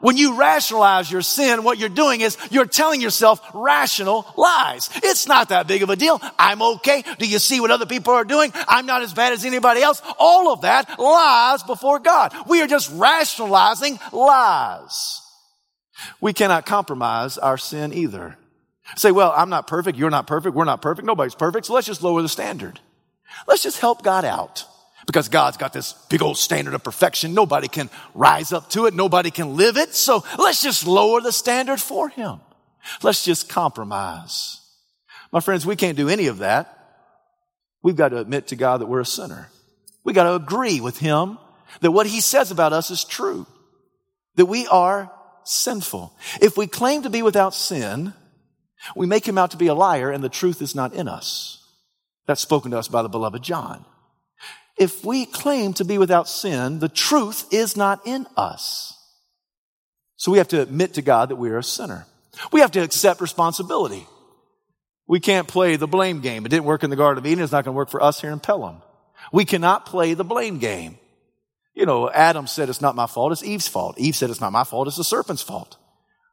When 0.00 0.16
you 0.16 0.35
rationalize 0.35 1.11
your 1.11 1.22
sin, 1.22 1.62
what 1.62 1.79
you're 1.79 1.88
doing 1.88 2.22
is 2.22 2.38
you're 2.51 2.66
telling 2.66 3.01
yourself 3.01 3.40
rational 3.53 4.27
lies. 4.37 4.88
It's 4.96 5.27
not 5.27 5.51
that 5.51 5.66
big 5.66 5.83
of 5.83 5.90
a 5.90 5.96
deal. 5.96 6.20
I'm 6.38 6.62
okay. 6.62 7.05
Do 7.18 7.27
you 7.27 7.38
see 7.38 7.61
what 7.61 7.70
other 7.70 7.87
people 7.87 8.14
are 8.14 8.25
doing? 8.25 8.51
I'm 8.55 8.87
not 8.87 9.03
as 9.03 9.12
bad 9.12 9.33
as 9.33 9.44
anybody 9.44 9.83
else. 9.83 10.01
All 10.18 10.53
of 10.53 10.62
that 10.62 10.98
lies 10.98 11.62
before 11.62 11.98
God. 11.98 12.35
We 12.48 12.62
are 12.62 12.66
just 12.66 12.90
rationalizing 12.92 13.98
lies. 14.12 15.20
We 16.20 16.33
cannot 16.33 16.64
compromise 16.64 17.37
our 17.37 17.59
sin 17.59 17.92
either. 17.92 18.38
Say, 18.96 19.12
well, 19.12 19.33
I'm 19.37 19.51
not 19.51 19.66
perfect. 19.66 19.98
You're 19.98 20.11
not 20.11 20.27
perfect. 20.27 20.57
We're 20.57 20.64
not 20.64 20.83
perfect. 20.83 21.07
Nobody's 21.07 21.35
perfect. 21.35 21.66
So 21.66 21.75
let's 21.75 21.87
just 21.87 22.03
lower 22.03 22.22
the 22.22 22.29
standard. 22.29 22.81
Let's 23.46 23.62
just 23.62 23.79
help 23.79 24.03
God 24.03 24.25
out 24.25 24.64
because 25.11 25.29
God's 25.29 25.57
got 25.57 25.73
this 25.73 25.92
big 26.09 26.23
old 26.23 26.38
standard 26.38 26.73
of 26.73 26.85
perfection. 26.85 27.35
Nobody 27.35 27.66
can 27.66 27.90
rise 28.14 28.53
up 28.53 28.70
to 28.70 28.87
it. 28.87 28.94
Nobody 28.94 29.33
can 29.33 29.57
live 29.57 29.77
it. 29.77 29.92
So 29.92 30.23
let's 30.38 30.62
just 30.62 30.87
lower 30.87 31.20
the 31.20 31.33
standard 31.33 31.81
for 31.81 32.09
him. 32.09 32.38
Let's 33.03 33.25
just 33.25 33.49
compromise. 33.49 34.61
My 35.33 35.40
friends, 35.40 35.66
we 35.66 35.75
can't 35.75 35.96
do 35.96 36.09
any 36.09 36.29
of 36.29 36.38
that. 36.38 36.79
We've 37.83 37.96
got 37.96 38.11
to 38.11 38.18
admit 38.18 38.46
to 38.49 38.57
God 38.57 38.81
that 38.81 38.87
we're 38.87 39.01
a 39.01 39.05
sinner. 39.05 39.49
We 40.05 40.12
got 40.12 40.25
to 40.25 40.37
agree 40.37 40.81
with 40.81 40.99
him 40.99 41.38
that 41.81 41.90
what 41.90 42.07
he 42.07 42.20
says 42.20 42.53
about 42.53 42.73
us 42.73 42.92
is 42.92 43.03
true. 43.03 43.49
That 44.37 44.46
we 44.46 44.68
are 44.68 45.11
sinful. 45.42 46.14
If 46.40 46.57
we 46.57 46.68
claim 46.68 47.03
to 47.03 47.11
be 47.11 47.23
without 47.23 47.53
sin, 47.53 48.14
we 48.94 49.07
make 49.07 49.27
him 49.27 49.38
out 49.38 49.51
to 49.51 49.57
be 49.57 49.66
a 49.66 49.75
liar 49.75 50.12
and 50.12 50.23
the 50.23 50.29
truth 50.29 50.62
is 50.62 50.77
not 50.77 50.94
in 50.94 51.09
us. 51.09 51.66
That's 52.29 52.40
spoken 52.40 52.70
to 52.70 52.79
us 52.79 52.87
by 52.87 53.03
the 53.03 53.09
beloved 53.09 53.42
John. 53.42 53.85
If 54.81 55.05
we 55.05 55.27
claim 55.27 55.75
to 55.75 55.85
be 55.85 55.99
without 55.99 56.27
sin, 56.27 56.79
the 56.79 56.88
truth 56.88 57.45
is 57.53 57.77
not 57.77 58.01
in 58.07 58.27
us. 58.35 58.97
So 60.16 60.33
we 60.33 60.38
have 60.38 60.49
to 60.49 60.62
admit 60.62 60.95
to 60.95 61.03
God 61.03 61.29
that 61.29 61.37
we 61.37 61.51
are 61.51 61.59
a 61.59 61.62
sinner. 61.62 62.07
We 62.51 62.61
have 62.61 62.71
to 62.73 62.83
accept 62.83 63.21
responsibility. 63.21 64.07
We 65.07 65.21
can't 65.21 65.47
play 65.47 65.77
the 65.77 65.87
blame 65.87 66.21
game. 66.21 66.47
It 66.47 66.49
didn't 66.49 66.64
work 66.64 66.83
in 66.83 66.88
the 66.88 66.97
Garden 66.97 67.23
of 67.23 67.27
Eden. 67.31 67.45
It's 67.45 67.53
not 67.53 67.66
going 67.66 67.75
to 67.75 67.77
work 67.77 67.90
for 67.90 68.03
us 68.03 68.23
here 68.23 68.31
in 68.31 68.40
Pelham. 68.40 68.81
We 69.35 69.45
cannot 69.45 69.85
play 69.85 70.14
the 70.14 70.25
blame 70.25 70.59
game. 70.59 70.99
You 71.75 71.85
know, 71.85 72.11
Adam 72.11 72.47
said 72.47 72.71
it's 72.71 72.81
not 72.81 72.97
my 72.97 73.07
fault, 73.07 73.33
it's 73.33 73.45
Eve's 73.45 73.69
fault. 73.69 73.99
Eve 73.99 74.16
said 74.16 74.31
it's 74.31 74.40
not 74.40 74.53
my 74.53 74.64
fault, 74.64 74.88
it's 74.88 74.97
the 74.97 75.05
serpent's 75.05 75.43
fault. 75.43 75.77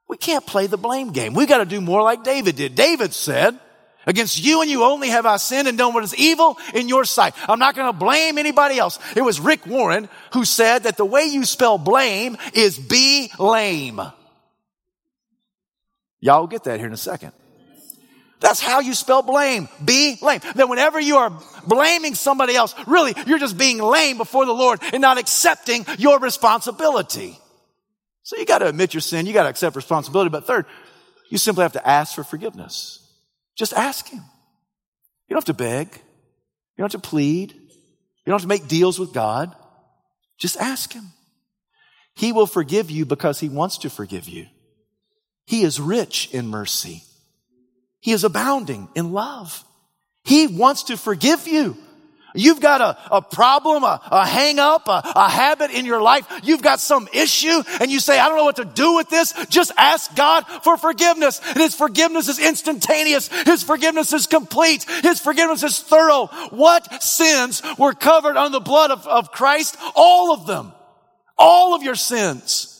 We 0.08 0.16
can't 0.16 0.46
play 0.46 0.68
the 0.68 0.78
blame 0.78 1.12
game. 1.12 1.34
We've 1.34 1.50
got 1.50 1.58
to 1.58 1.66
do 1.66 1.82
more 1.82 2.02
like 2.02 2.24
David 2.24 2.56
did. 2.56 2.76
David 2.76 3.14
said, 3.14 3.60
against 4.08 4.44
you 4.44 4.62
and 4.62 4.72
you 4.72 4.84
only 4.84 5.10
have 5.10 5.28
I 5.28 5.38
sinned 5.38 5.68
and 5.68 5.78
done 5.78 5.94
what 5.94 6.04
is 6.04 6.16
evil 6.16 6.58
in 6.74 6.90
your 6.90 7.06
sight. 7.06 7.36
I'm 7.48 7.60
not 7.60 7.76
going 7.76 7.88
to 7.92 7.98
blame 7.98 8.40
anybody 8.40 8.80
else. 8.80 8.98
It 9.16 9.22
was 9.22 9.40
Rick 9.40 9.68
Warren 9.68 10.10
who 10.34 10.46
said 10.46 10.84
that 10.84 10.98
the 10.98 11.06
way 11.06 11.26
you 11.26 11.46
spell 11.46 11.78
blame 11.78 12.38
is 12.54 12.80
be 12.80 13.30
lame. 13.38 14.02
Y'all 16.20 16.40
will 16.40 16.48
get 16.48 16.64
that 16.64 16.80
here 16.80 16.88
in 16.88 16.94
a 16.94 16.98
second. 16.98 17.34
That's 18.40 18.60
how 18.60 18.82
you 18.82 18.94
spell 18.94 19.24
blame. 19.24 19.68
Be 19.84 20.18
lame. 20.22 20.42
That 20.56 20.70
whenever 20.70 21.00
you 21.00 21.18
are 21.18 21.32
blaming 21.66 22.14
somebody 22.14 22.56
else, 22.56 22.76
really, 22.86 23.16
you're 23.26 23.40
just 23.40 23.58
being 23.58 23.80
lame 23.80 24.18
before 24.18 24.46
the 24.46 24.54
Lord 24.54 24.80
and 24.94 25.02
not 25.02 25.18
accepting 25.18 25.86
your 25.98 26.20
responsibility. 26.20 27.40
So 28.24 28.38
you 28.38 28.46
got 28.46 28.60
to 28.60 28.68
admit 28.68 28.94
your 28.94 29.02
sin. 29.02 29.26
You 29.26 29.34
got 29.34 29.44
to 29.44 29.50
accept 29.50 29.76
responsibility. 29.76 30.30
But 30.30 30.46
third, 30.46 30.66
you 31.30 31.38
simply 31.38 31.64
have 31.64 31.74
to 31.74 31.88
ask 31.88 32.14
for 32.14 32.24
forgiveness. 32.24 33.07
Just 33.58 33.74
ask 33.74 34.08
Him. 34.08 34.22
You 35.28 35.34
don't 35.34 35.40
have 35.40 35.56
to 35.56 35.64
beg. 35.64 35.88
You 35.94 36.84
don't 36.84 36.92
have 36.92 37.02
to 37.02 37.10
plead. 37.10 37.54
You 37.54 38.32
don't 38.32 38.36
have 38.36 38.42
to 38.42 38.48
make 38.48 38.68
deals 38.68 39.00
with 39.00 39.14
God. 39.14 39.56
Just 40.38 40.58
ask 40.58 40.94
Him. 40.94 41.06
He 42.16 42.32
will 42.32 42.48
forgive 42.48 42.90
you 42.92 43.06
because 43.06 43.40
He 43.40 43.50
wants 43.50 43.80
to 43.80 43.90
forgive 43.90 44.28
you. 44.28 44.48
He 45.46 45.64
is 45.64 45.80
rich 45.80 46.30
in 46.34 46.48
mercy. 46.48 47.04
He 48.00 48.12
is 48.12 48.24
abounding 48.24 48.90
in 48.96 49.12
love. 49.12 49.64
He 50.24 50.48
wants 50.48 50.84
to 50.84 50.98
forgive 50.98 51.48
you. 51.48 51.78
You've 52.38 52.62
got 52.62 52.82
a, 52.82 52.98
a 53.16 53.22
problem, 53.22 53.84
a, 53.84 54.00
a 54.12 54.26
hang 54.26 54.60
up, 54.60 54.88
a, 54.88 55.02
a 55.16 55.30
habit 55.30 55.72
in 55.72 55.86
your 55.86 56.02
life. 56.02 56.26
You've 56.44 56.62
got 56.62 56.80
some 56.80 57.08
issue 57.14 57.64
and 57.80 57.92
you 57.92 58.00
say, 58.00 58.20
I 58.20 58.28
don't 58.28 58.38
know 58.38 58.46
what 58.46 58.58
to 58.58 58.66
do 58.66 58.96
with 58.96 59.10
this. 59.10 59.34
Just 59.50 59.72
ask 59.78 60.16
God 60.16 60.44
for 60.64 60.78
forgiveness. 60.78 61.42
And 61.48 61.58
His 61.58 61.76
forgiveness 61.76 62.28
is 62.28 62.40
instantaneous. 62.40 63.28
His 63.46 63.64
forgiveness 63.64 64.14
is 64.14 64.28
complete. 64.28 64.86
His 65.04 65.20
forgiveness 65.20 65.64
is 65.64 65.80
thorough. 65.80 66.28
What 66.52 67.04
sins 67.04 67.62
were 67.78 67.94
covered 67.94 68.38
on 68.38 68.52
the 68.52 68.60
blood 68.60 68.92
of, 68.92 69.08
of 69.08 69.32
Christ? 69.32 69.78
All 69.96 70.34
of 70.34 70.46
them. 70.46 70.74
All 71.38 71.74
of 71.74 71.84
your 71.84 71.96
sins. 71.96 72.74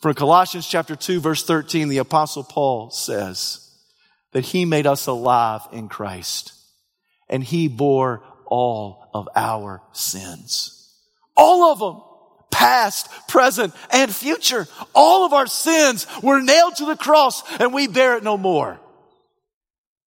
From 0.00 0.14
Colossians 0.14 0.66
chapter 0.66 0.94
2 0.94 1.20
verse 1.20 1.44
13, 1.44 1.88
the 1.88 1.98
apostle 1.98 2.44
Paul 2.44 2.90
says 2.90 3.70
that 4.32 4.44
he 4.44 4.64
made 4.64 4.86
us 4.86 5.06
alive 5.06 5.62
in 5.72 5.88
Christ 5.88 6.52
and 7.28 7.42
he 7.42 7.68
bore 7.68 8.22
all 8.46 9.08
of 9.14 9.28
our 9.34 9.82
sins. 9.92 10.94
All 11.36 11.72
of 11.72 11.78
them. 11.78 12.02
Past, 12.50 13.08
present, 13.28 13.74
and 13.90 14.14
future. 14.14 14.66
All 14.94 15.26
of 15.26 15.32
our 15.32 15.46
sins 15.46 16.06
were 16.22 16.40
nailed 16.40 16.76
to 16.76 16.86
the 16.86 16.96
cross 16.96 17.42
and 17.60 17.74
we 17.74 17.86
bear 17.86 18.16
it 18.16 18.24
no 18.24 18.38
more. 18.38 18.80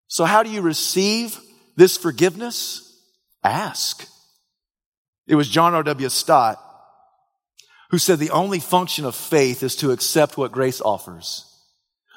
So 0.07 0.25
how 0.25 0.41
do 0.41 0.49
you 0.49 0.61
receive 0.61 1.39
this 1.75 1.97
forgiveness? 1.97 2.85
Ask. 3.43 4.07
It 5.27 5.35
was 5.35 5.47
John 5.47 5.75
R.W. 5.75 6.09
Stott 6.09 6.59
who 7.89 7.97
said 7.97 8.19
the 8.19 8.31
only 8.31 8.59
function 8.59 9.05
of 9.05 9.15
faith 9.15 9.63
is 9.63 9.75
to 9.77 9.91
accept 9.91 10.37
what 10.37 10.51
grace 10.51 10.81
offers. 10.81 11.45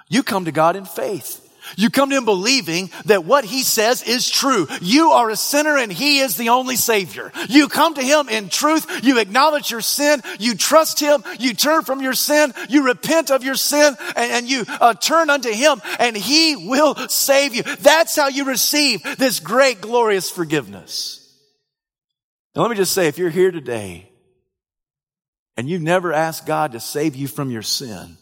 You 0.08 0.22
come 0.22 0.44
to 0.44 0.52
God 0.52 0.76
in 0.76 0.85
faith. 0.85 1.48
You 1.77 1.90
come 1.90 2.11
to 2.11 2.16
Him 2.16 2.25
believing 2.25 2.90
that 3.07 3.25
what 3.25 3.44
He 3.44 3.62
says 3.62 4.03
is 4.03 4.29
true. 4.29 4.66
You 4.81 5.11
are 5.11 5.31
a 5.31 5.37
sinner 5.37 5.77
and 5.77 5.92
He 5.92 6.18
is 6.18 6.37
the 6.37 6.51
only 6.51 6.77
Savior. 6.77 7.33
You 7.48 7.68
come 7.68 7.94
to 7.94 8.03
Him 8.03 8.29
in 8.29 8.48
truth. 8.48 8.87
You 9.03 9.18
acknowledge 9.18 9.70
your 9.70 9.81
sin. 9.81 10.22
You 10.38 10.55
trust 10.55 11.01
Him. 11.01 11.22
You 11.38 11.55
turn 11.55 11.83
from 11.83 12.03
your 12.03 12.14
sin. 12.14 12.53
You 12.68 12.87
repent 12.87 13.31
of 13.31 13.44
your 13.44 13.55
sin 13.55 13.94
and, 14.16 14.33
and 14.33 14.51
you 14.51 14.64
uh, 14.68 14.94
turn 14.94 15.31
unto 15.31 15.51
Him 15.51 15.81
and 15.98 16.16
He 16.16 16.57
will 16.68 16.94
save 17.09 17.55
you. 17.55 17.62
That's 17.62 18.16
how 18.16 18.29
you 18.29 18.44
receive 18.44 19.03
this 19.18 19.40
great, 19.40 19.81
glorious 19.81 20.31
forgiveness. 20.31 21.18
Now 22.55 22.62
let 22.62 22.70
me 22.70 22.77
just 22.77 22.92
say, 22.92 23.09
if 23.09 23.18
you're 23.18 23.31
here 23.31 23.51
today 23.51 24.11
and 25.57 25.68
you've 25.68 25.83
never 25.83 26.12
asked 26.12 26.46
God 26.46 26.72
to 26.72 26.81
save 26.81 27.16
you 27.16 27.29
from 27.29 27.51
your 27.51 27.62
sin, 27.62 28.18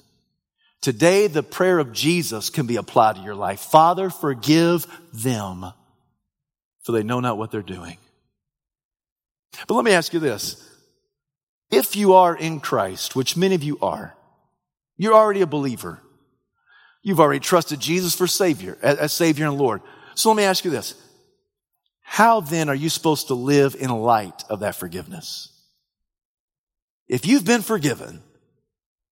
Today, 0.83 1.27
the 1.27 1.43
prayer 1.43 1.79
of 1.79 1.93
Jesus 1.93 2.49
can 2.49 2.67
be 2.67 2.77
applied 2.77 3.17
to 3.17 3.23
your 3.23 3.35
life. 3.35 3.61
Father, 3.61 4.09
forgive 4.09 4.87
them, 5.13 5.67
for 6.83 6.93
they 6.93 7.03
know 7.03 7.21
not 7.21 7.37
what 7.37 7.51
they're 7.51 7.63
doing. 7.63 7.99
But 9.67 9.75
let 9.75 9.85
me 9.85 9.93
ask 9.93 10.15
you 10.15 10.21
this. 10.21 10.67
If 11.71 11.97
you 11.97 12.15
are 12.15 12.35
in 12.35 12.61
Christ, 12.61 13.15
which 13.15 13.37
many 13.37 13.55
of 13.55 13.63
you 13.63 13.79
are, 13.83 14.17
you're 14.97 15.15
already 15.15 15.43
a 15.43 15.47
believer. 15.47 16.01
You've 17.03 17.21
already 17.21 17.41
trusted 17.41 17.81
Jesus 17.81 18.15
for 18.15 18.27
Savior, 18.27 18.79
as 18.83 19.13
Savior 19.13 19.47
and 19.47 19.59
Lord. 19.59 19.83
So 20.15 20.31
let 20.31 20.37
me 20.37 20.45
ask 20.45 20.65
you 20.65 20.71
this. 20.71 20.95
How 22.01 22.41
then 22.41 22.69
are 22.69 22.75
you 22.75 22.89
supposed 22.89 23.29
to 23.29 23.35
live 23.35 23.77
in 23.79 23.91
light 23.91 24.45
of 24.49 24.61
that 24.61 24.77
forgiveness? 24.77 25.49
If 27.07 27.27
you've 27.27 27.45
been 27.45 27.63
forgiven, 27.63 28.23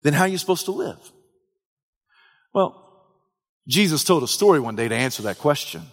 then 0.03 0.13
how 0.13 0.23
are 0.23 0.27
you 0.27 0.37
supposed 0.37 0.65
to 0.65 0.71
live? 0.71 0.99
Well, 2.53 2.85
Jesus 3.67 4.03
told 4.03 4.23
a 4.23 4.27
story 4.27 4.59
one 4.59 4.75
day 4.75 4.87
to 4.87 4.95
answer 4.95 5.23
that 5.23 5.37
question. 5.37 5.83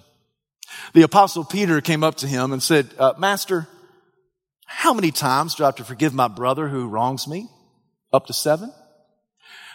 The 0.95 1.03
apostle 1.03 1.45
Peter 1.45 1.81
came 1.81 2.03
up 2.03 2.17
to 2.17 2.27
him 2.27 2.53
and 2.53 2.63
said, 2.63 2.89
uh, 2.99 3.15
Master, 3.19 3.69
how 4.67 4.95
many 4.95 5.11
times 5.11 5.55
do 5.55 5.65
I 5.65 5.69
have 5.69 5.77
to 5.77 5.85
forgive 5.85 6.15
my 6.15 6.29
brother 6.29 6.69
who 6.69 6.89
wrongs 6.89 7.29
me? 7.29 7.49
Up 8.13 8.27
to 8.27 8.33
seven? 8.33 8.73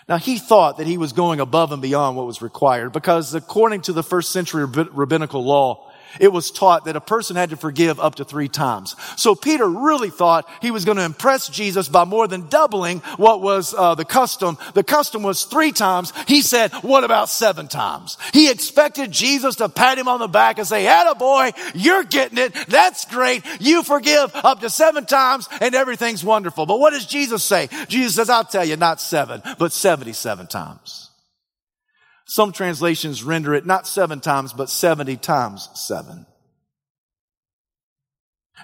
Now 0.09 0.17
he 0.17 0.39
thought 0.39 0.77
that 0.77 0.87
he 0.87 0.97
was 0.97 1.13
going 1.13 1.39
above 1.39 1.71
and 1.71 1.81
beyond 1.81 2.17
what 2.17 2.25
was 2.25 2.41
required 2.41 2.91
because 2.91 3.33
according 3.33 3.81
to 3.81 3.93
the 3.93 4.03
first 4.03 4.31
century 4.31 4.65
rabbinical 4.65 5.43
law, 5.43 5.90
it 6.19 6.29
was 6.29 6.51
taught 6.51 6.85
that 6.85 6.95
a 6.95 7.01
person 7.01 7.35
had 7.35 7.51
to 7.51 7.57
forgive 7.57 7.99
up 7.99 8.15
to 8.15 8.25
three 8.25 8.47
times. 8.47 8.95
So 9.17 9.35
Peter 9.35 9.67
really 9.67 10.09
thought 10.09 10.47
he 10.61 10.71
was 10.71 10.85
going 10.85 10.97
to 10.97 11.03
impress 11.03 11.47
Jesus 11.47 11.87
by 11.87 12.05
more 12.05 12.27
than 12.27 12.47
doubling 12.47 12.99
what 13.17 13.41
was 13.41 13.73
uh, 13.73 13.95
the 13.95 14.05
custom. 14.05 14.57
The 14.73 14.83
custom 14.83 15.23
was 15.23 15.45
three 15.45 15.71
times. 15.71 16.13
He 16.27 16.41
said, 16.41 16.71
what 16.81 17.03
about 17.03 17.29
seven 17.29 17.67
times? 17.67 18.17
He 18.33 18.49
expected 18.49 19.11
Jesus 19.11 19.57
to 19.57 19.69
pat 19.69 19.97
him 19.97 20.07
on 20.07 20.19
the 20.19 20.27
back 20.27 20.57
and 20.57 20.67
say, 20.67 20.85
boy, 21.17 21.51
you're 21.75 22.03
getting 22.03 22.37
it. 22.37 22.53
That's 22.67 23.05
great. 23.05 23.43
You 23.59 23.83
forgive 23.83 24.31
up 24.35 24.61
to 24.61 24.69
seven 24.69 25.05
times 25.05 25.47
and 25.59 25.75
everything's 25.75 26.23
wonderful. 26.23 26.65
But 26.65 26.79
what 26.79 26.91
does 26.91 27.05
Jesus 27.05 27.43
say? 27.43 27.69
Jesus 27.87 28.15
says, 28.15 28.29
I'll 28.29 28.43
tell 28.43 28.65
you, 28.65 28.77
not 28.77 28.99
seven, 28.99 29.41
but 29.59 29.71
77 29.71 30.47
times. 30.47 31.10
Some 32.31 32.53
translations 32.53 33.25
render 33.25 33.53
it 33.53 33.65
not 33.65 33.85
seven 33.85 34.21
times, 34.21 34.53
but 34.53 34.69
70 34.69 35.17
times 35.17 35.67
seven. 35.73 36.25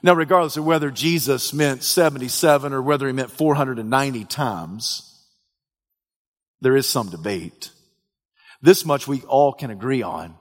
Now, 0.01 0.13
regardless 0.13 0.56
of 0.56 0.63
whether 0.63 0.89
Jesus 0.89 1.51
meant 1.51 1.84
77 1.84 2.71
or 2.71 2.82
whether 2.82 3.08
he 3.08 3.12
meant 3.12 3.30
490 3.30 4.23
times, 4.23 5.21
there 6.62 6.77
is 6.77 6.88
some 6.88 7.10
debate. 7.10 7.71
This 8.62 8.86
much 8.86 9.06
we 9.06 9.19
all 9.23 9.51
can 9.51 9.69
agree 9.69 10.01
on 10.01 10.36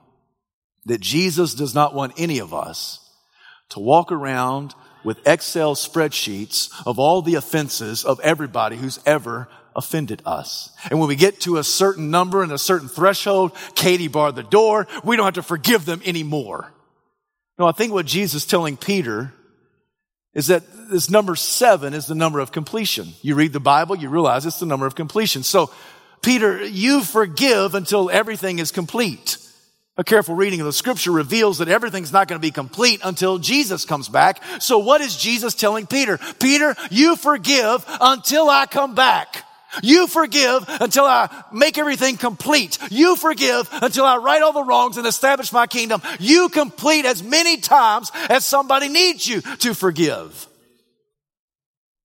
that 0.85 1.01
Jesus 1.01 1.53
does 1.53 1.75
not 1.75 1.93
want 1.93 2.13
any 2.17 2.39
of 2.39 2.53
us 2.53 3.11
to 3.71 3.81
walk 3.81 4.13
around 4.13 4.73
with 5.03 5.27
Excel 5.27 5.75
spreadsheets 5.75 6.69
of 6.85 6.97
all 6.97 7.21
the 7.21 7.35
offenses 7.35 8.05
of 8.05 8.21
everybody 8.21 8.77
who's 8.77 9.01
ever 9.05 9.49
offended 9.77 10.21
us. 10.25 10.71
And 10.89 10.99
when 10.99 11.07
we 11.07 11.15
get 11.15 11.39
to 11.41 11.57
a 11.57 11.63
certain 11.63 12.09
number 12.11 12.43
and 12.43 12.51
a 12.51 12.57
certain 12.57 12.89
threshold, 12.89 13.55
Katie 13.75 14.07
barred 14.07 14.35
the 14.35 14.43
door. 14.43 14.87
We 15.03 15.15
don't 15.15 15.25
have 15.25 15.35
to 15.35 15.43
forgive 15.43 15.85
them 15.85 16.01
anymore. 16.03 16.73
No, 17.59 17.67
I 17.67 17.71
think 17.71 17.93
what 17.93 18.05
Jesus 18.05 18.43
is 18.43 18.49
telling 18.49 18.75
Peter 18.75 19.33
is 20.33 20.47
that 20.47 20.63
this 20.89 21.09
number 21.09 21.35
seven 21.35 21.93
is 21.93 22.07
the 22.07 22.15
number 22.15 22.39
of 22.39 22.51
completion. 22.51 23.07
You 23.21 23.35
read 23.35 23.53
the 23.53 23.59
Bible, 23.59 23.95
you 23.95 24.09
realize 24.09 24.45
it's 24.45 24.59
the 24.59 24.65
number 24.65 24.85
of 24.85 24.95
completion. 24.95 25.43
So, 25.43 25.71
Peter, 26.21 26.65
you 26.65 27.03
forgive 27.03 27.75
until 27.75 28.09
everything 28.09 28.59
is 28.59 28.71
complete. 28.71 29.37
A 29.99 30.03
careful 30.03 30.35
reading 30.35 30.59
of 30.59 30.67
the 30.67 30.73
scripture 30.73 31.11
reveals 31.11 31.57
that 31.57 31.69
everything's 31.69 32.13
not 32.13 32.27
going 32.27 32.39
to 32.39 32.45
be 32.45 32.51
complete 32.51 33.01
until 33.03 33.39
Jesus 33.39 33.83
comes 33.83 34.09
back. 34.09 34.43
So 34.59 34.77
what 34.77 35.01
is 35.01 35.17
Jesus 35.17 35.55
telling 35.55 35.87
Peter? 35.87 36.19
Peter, 36.39 36.75
you 36.91 37.15
forgive 37.15 37.83
until 37.99 38.47
I 38.47 38.67
come 38.67 38.93
back. 38.93 39.43
You 39.83 40.07
forgive 40.07 40.65
until 40.67 41.05
I 41.05 41.43
make 41.51 41.77
everything 41.77 42.17
complete. 42.17 42.77
You 42.89 43.15
forgive 43.15 43.69
until 43.71 44.05
I 44.05 44.17
right 44.17 44.41
all 44.41 44.53
the 44.53 44.63
wrongs 44.63 44.97
and 44.97 45.05
establish 45.05 45.51
my 45.51 45.67
kingdom. 45.67 46.01
You 46.19 46.49
complete 46.49 47.05
as 47.05 47.23
many 47.23 47.57
times 47.57 48.11
as 48.29 48.45
somebody 48.45 48.89
needs 48.89 49.27
you 49.27 49.41
to 49.41 49.73
forgive. 49.73 50.47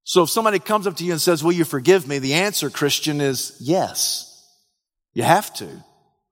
So 0.04 0.24
if 0.24 0.30
somebody 0.30 0.58
comes 0.58 0.86
up 0.86 0.96
to 0.96 1.04
you 1.04 1.12
and 1.12 1.20
says, 1.20 1.44
will 1.44 1.52
you 1.52 1.64
forgive 1.64 2.08
me? 2.08 2.18
The 2.18 2.34
answer, 2.34 2.70
Christian, 2.70 3.20
is 3.20 3.56
yes. 3.60 4.28
You 5.14 5.22
have 5.22 5.52
to. 5.54 5.68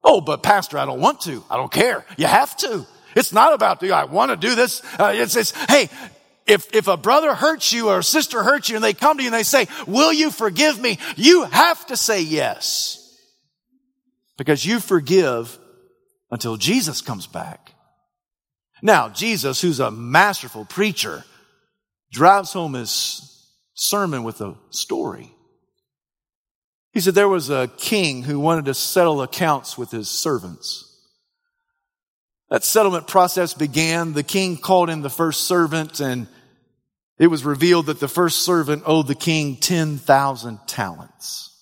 Oh, 0.02 0.20
but 0.20 0.42
pastor, 0.42 0.78
I 0.78 0.86
don't 0.86 1.00
want 1.00 1.20
to. 1.22 1.44
I 1.50 1.56
don't 1.56 1.70
care. 1.70 2.04
You 2.16 2.26
have 2.26 2.56
to. 2.58 2.86
It's 3.14 3.32
not 3.32 3.54
about, 3.54 3.80
do 3.80 3.92
I 3.92 4.04
want 4.04 4.30
to 4.30 4.36
do 4.36 4.54
this? 4.54 4.82
Uh, 4.98 5.12
it's, 5.14 5.36
it's, 5.36 5.52
hey, 5.66 5.88
if, 6.50 6.74
if 6.74 6.88
a 6.88 6.96
brother 6.96 7.34
hurts 7.34 7.72
you 7.72 7.88
or 7.88 8.00
a 8.00 8.04
sister 8.04 8.42
hurts 8.42 8.68
you 8.68 8.74
and 8.74 8.84
they 8.84 8.92
come 8.92 9.16
to 9.16 9.22
you 9.22 9.28
and 9.28 9.34
they 9.34 9.44
say, 9.44 9.68
will 9.86 10.12
you 10.12 10.30
forgive 10.30 10.80
me? 10.80 10.98
You 11.16 11.44
have 11.44 11.86
to 11.86 11.96
say 11.96 12.22
yes. 12.22 12.96
Because 14.36 14.66
you 14.66 14.80
forgive 14.80 15.58
until 16.30 16.56
Jesus 16.56 17.02
comes 17.02 17.26
back. 17.26 17.72
Now, 18.82 19.08
Jesus, 19.08 19.60
who's 19.60 19.78
a 19.78 19.90
masterful 19.90 20.64
preacher, 20.64 21.24
drives 22.10 22.52
home 22.52 22.74
his 22.74 23.46
sermon 23.74 24.24
with 24.24 24.40
a 24.40 24.56
story. 24.70 25.32
He 26.92 27.00
said 27.00 27.14
there 27.14 27.28
was 27.28 27.50
a 27.50 27.70
king 27.76 28.24
who 28.24 28.40
wanted 28.40 28.64
to 28.64 28.74
settle 28.74 29.22
accounts 29.22 29.78
with 29.78 29.92
his 29.92 30.08
servants. 30.08 30.86
That 32.48 32.64
settlement 32.64 33.06
process 33.06 33.54
began. 33.54 34.14
The 34.14 34.24
king 34.24 34.56
called 34.56 34.90
in 34.90 35.02
the 35.02 35.10
first 35.10 35.44
servant 35.44 36.00
and 36.00 36.26
it 37.20 37.26
was 37.26 37.44
revealed 37.44 37.86
that 37.86 38.00
the 38.00 38.08
first 38.08 38.38
servant 38.38 38.82
owed 38.86 39.06
the 39.06 39.14
king 39.14 39.56
10,000 39.56 40.58
talents. 40.66 41.54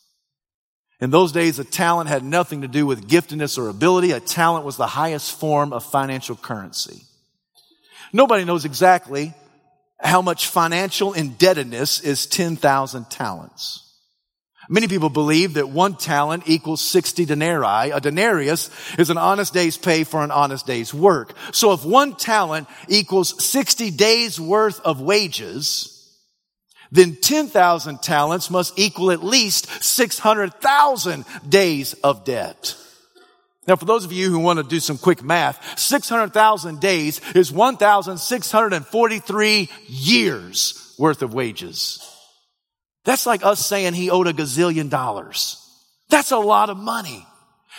In 1.00 1.10
those 1.10 1.32
days, 1.32 1.58
a 1.58 1.64
talent 1.64 2.08
had 2.08 2.22
nothing 2.22 2.62
to 2.62 2.68
do 2.68 2.86
with 2.86 3.08
giftedness 3.08 3.58
or 3.58 3.68
ability. 3.68 4.12
A 4.12 4.20
talent 4.20 4.64
was 4.64 4.76
the 4.76 4.86
highest 4.86 5.36
form 5.36 5.72
of 5.72 5.84
financial 5.84 6.36
currency. 6.36 7.02
Nobody 8.12 8.44
knows 8.44 8.64
exactly 8.64 9.34
how 10.00 10.22
much 10.22 10.46
financial 10.46 11.12
indebtedness 11.12 12.00
is 12.02 12.26
10,000 12.26 13.10
talents. 13.10 13.87
Many 14.68 14.86
people 14.86 15.08
believe 15.08 15.54
that 15.54 15.70
one 15.70 15.96
talent 15.96 16.42
equals 16.46 16.82
60 16.82 17.24
denarii. 17.24 17.90
A 17.90 18.00
denarius 18.00 18.70
is 18.98 19.08
an 19.08 19.16
honest 19.16 19.54
day's 19.54 19.78
pay 19.78 20.04
for 20.04 20.22
an 20.22 20.30
honest 20.30 20.66
day's 20.66 20.92
work. 20.92 21.32
So 21.52 21.72
if 21.72 21.84
one 21.84 22.14
talent 22.14 22.68
equals 22.86 23.42
60 23.42 23.90
days 23.92 24.38
worth 24.38 24.78
of 24.80 25.00
wages, 25.00 25.94
then 26.90 27.16
10,000 27.16 28.02
talents 28.02 28.50
must 28.50 28.78
equal 28.78 29.10
at 29.10 29.24
least 29.24 29.68
600,000 29.82 31.24
days 31.48 31.94
of 32.04 32.24
debt. 32.24 32.76
Now, 33.66 33.76
for 33.76 33.84
those 33.84 34.06
of 34.06 34.12
you 34.12 34.30
who 34.30 34.38
want 34.38 34.58
to 34.58 34.62
do 34.62 34.80
some 34.80 34.96
quick 34.96 35.22
math, 35.22 35.78
600,000 35.78 36.80
days 36.80 37.20
is 37.34 37.52
1,643 37.52 39.68
years 39.86 40.94
worth 40.98 41.20
of 41.20 41.34
wages. 41.34 42.07
That's 43.08 43.24
like 43.24 43.42
us 43.42 43.64
saying 43.64 43.94
he 43.94 44.10
owed 44.10 44.26
a 44.26 44.34
gazillion 44.34 44.90
dollars. 44.90 45.66
That's 46.10 46.30
a 46.30 46.36
lot 46.36 46.68
of 46.68 46.76
money. 46.76 47.26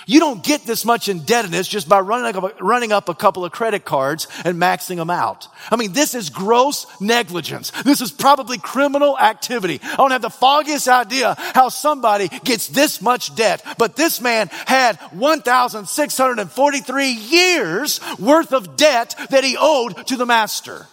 You 0.08 0.20
don't 0.20 0.44
get 0.44 0.63
this 0.63 0.86
much 0.86 1.08
indebtedness 1.08 1.68
just 1.68 1.88
by 1.88 2.00
running 2.00 2.36
up, 2.36 2.60
running 2.60 2.92
up 2.92 3.10
a 3.10 3.13
couple 3.13 3.46
of 3.46 3.52
credit 3.52 3.86
cards 3.86 4.28
and 4.44 4.58
maxing 4.58 4.96
them 4.96 5.12
out. 5.12 5.48
I 5.70 5.76
mean, 5.76 5.94
this 5.94 6.15
is 6.15 6.32
gross 6.32 6.88
negligence. 7.00 7.70
This 7.84 8.02
is 8.02 8.12
probably 8.12 8.58
criminal 8.58 9.20
activity. 9.20 9.80
I 9.84 9.98
don't 9.98 10.10
have 10.10 10.24
the 10.24 10.32
foggiest 10.32 10.88
idea 10.88 11.36
how 11.38 11.70
somebody 11.70 12.30
gets 12.44 12.65
this 12.65 13.00
much 13.00 13.36
debt, 13.36 13.63
but 13.78 13.96
this 13.96 14.20
man 14.22 14.50
had 14.65 14.96
1,643 15.12 17.08
years 17.08 18.00
worth 18.18 18.52
of 18.52 18.76
debt 18.78 19.13
that 19.30 19.44
he 19.44 19.56
owed 19.60 20.08
to 20.08 20.15
the 20.15 20.26
master. 20.26 20.88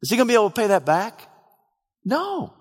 Is 0.00 0.08
he 0.08 0.16
going 0.16 0.28
to 0.28 0.32
be 0.32 0.34
able 0.34 0.48
to 0.48 0.56
pay 0.58 0.68
that 0.68 0.86
back? 0.86 1.28
No. 2.06 2.54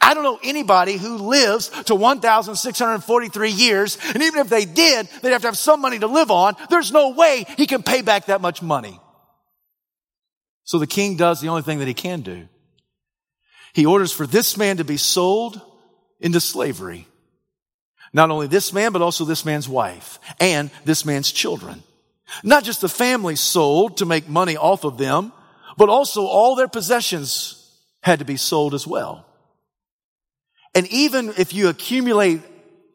I 0.00 0.14
don't 0.14 0.22
know 0.22 0.38
anybody 0.42 0.96
who 0.96 1.16
lives 1.16 1.68
to 1.84 1.94
1,643 1.94 3.50
years, 3.50 3.98
and 4.14 4.22
even 4.22 4.40
if 4.40 4.48
they 4.48 4.64
did, 4.64 5.08
they'd 5.20 5.32
have 5.32 5.42
to 5.42 5.48
have 5.48 5.58
some 5.58 5.80
money 5.80 5.98
to 5.98 6.06
live 6.06 6.30
on. 6.30 6.54
There's 6.70 6.92
no 6.92 7.10
way 7.10 7.44
he 7.56 7.66
can 7.66 7.82
pay 7.82 8.02
back 8.02 8.26
that 8.26 8.40
much 8.40 8.62
money. 8.62 9.00
So 10.64 10.78
the 10.78 10.86
king 10.86 11.16
does 11.16 11.40
the 11.40 11.48
only 11.48 11.62
thing 11.62 11.80
that 11.80 11.88
he 11.88 11.94
can 11.94 12.20
do. 12.20 12.48
He 13.72 13.86
orders 13.86 14.12
for 14.12 14.26
this 14.26 14.56
man 14.56 14.76
to 14.76 14.84
be 14.84 14.96
sold 14.96 15.60
into 16.20 16.40
slavery. 16.40 17.08
Not 18.12 18.30
only 18.30 18.46
this 18.46 18.72
man, 18.72 18.92
but 18.92 19.02
also 19.02 19.24
this 19.24 19.44
man's 19.44 19.68
wife 19.68 20.20
and 20.38 20.70
this 20.84 21.04
man's 21.04 21.32
children. 21.32 21.82
Not 22.44 22.64
just 22.64 22.80
the 22.80 22.88
family 22.88 23.36
sold 23.36 23.96
to 23.98 24.06
make 24.06 24.28
money 24.28 24.56
off 24.56 24.84
of 24.84 24.98
them, 24.98 25.32
but 25.76 25.88
also 25.88 26.26
all 26.26 26.54
their 26.54 26.68
possessions 26.68 27.58
had 28.02 28.18
to 28.18 28.24
be 28.24 28.36
sold 28.36 28.74
as 28.74 28.86
well. 28.86 29.26
And 30.74 30.86
even 30.88 31.32
if 31.36 31.52
you 31.52 31.68
accumulate 31.68 32.40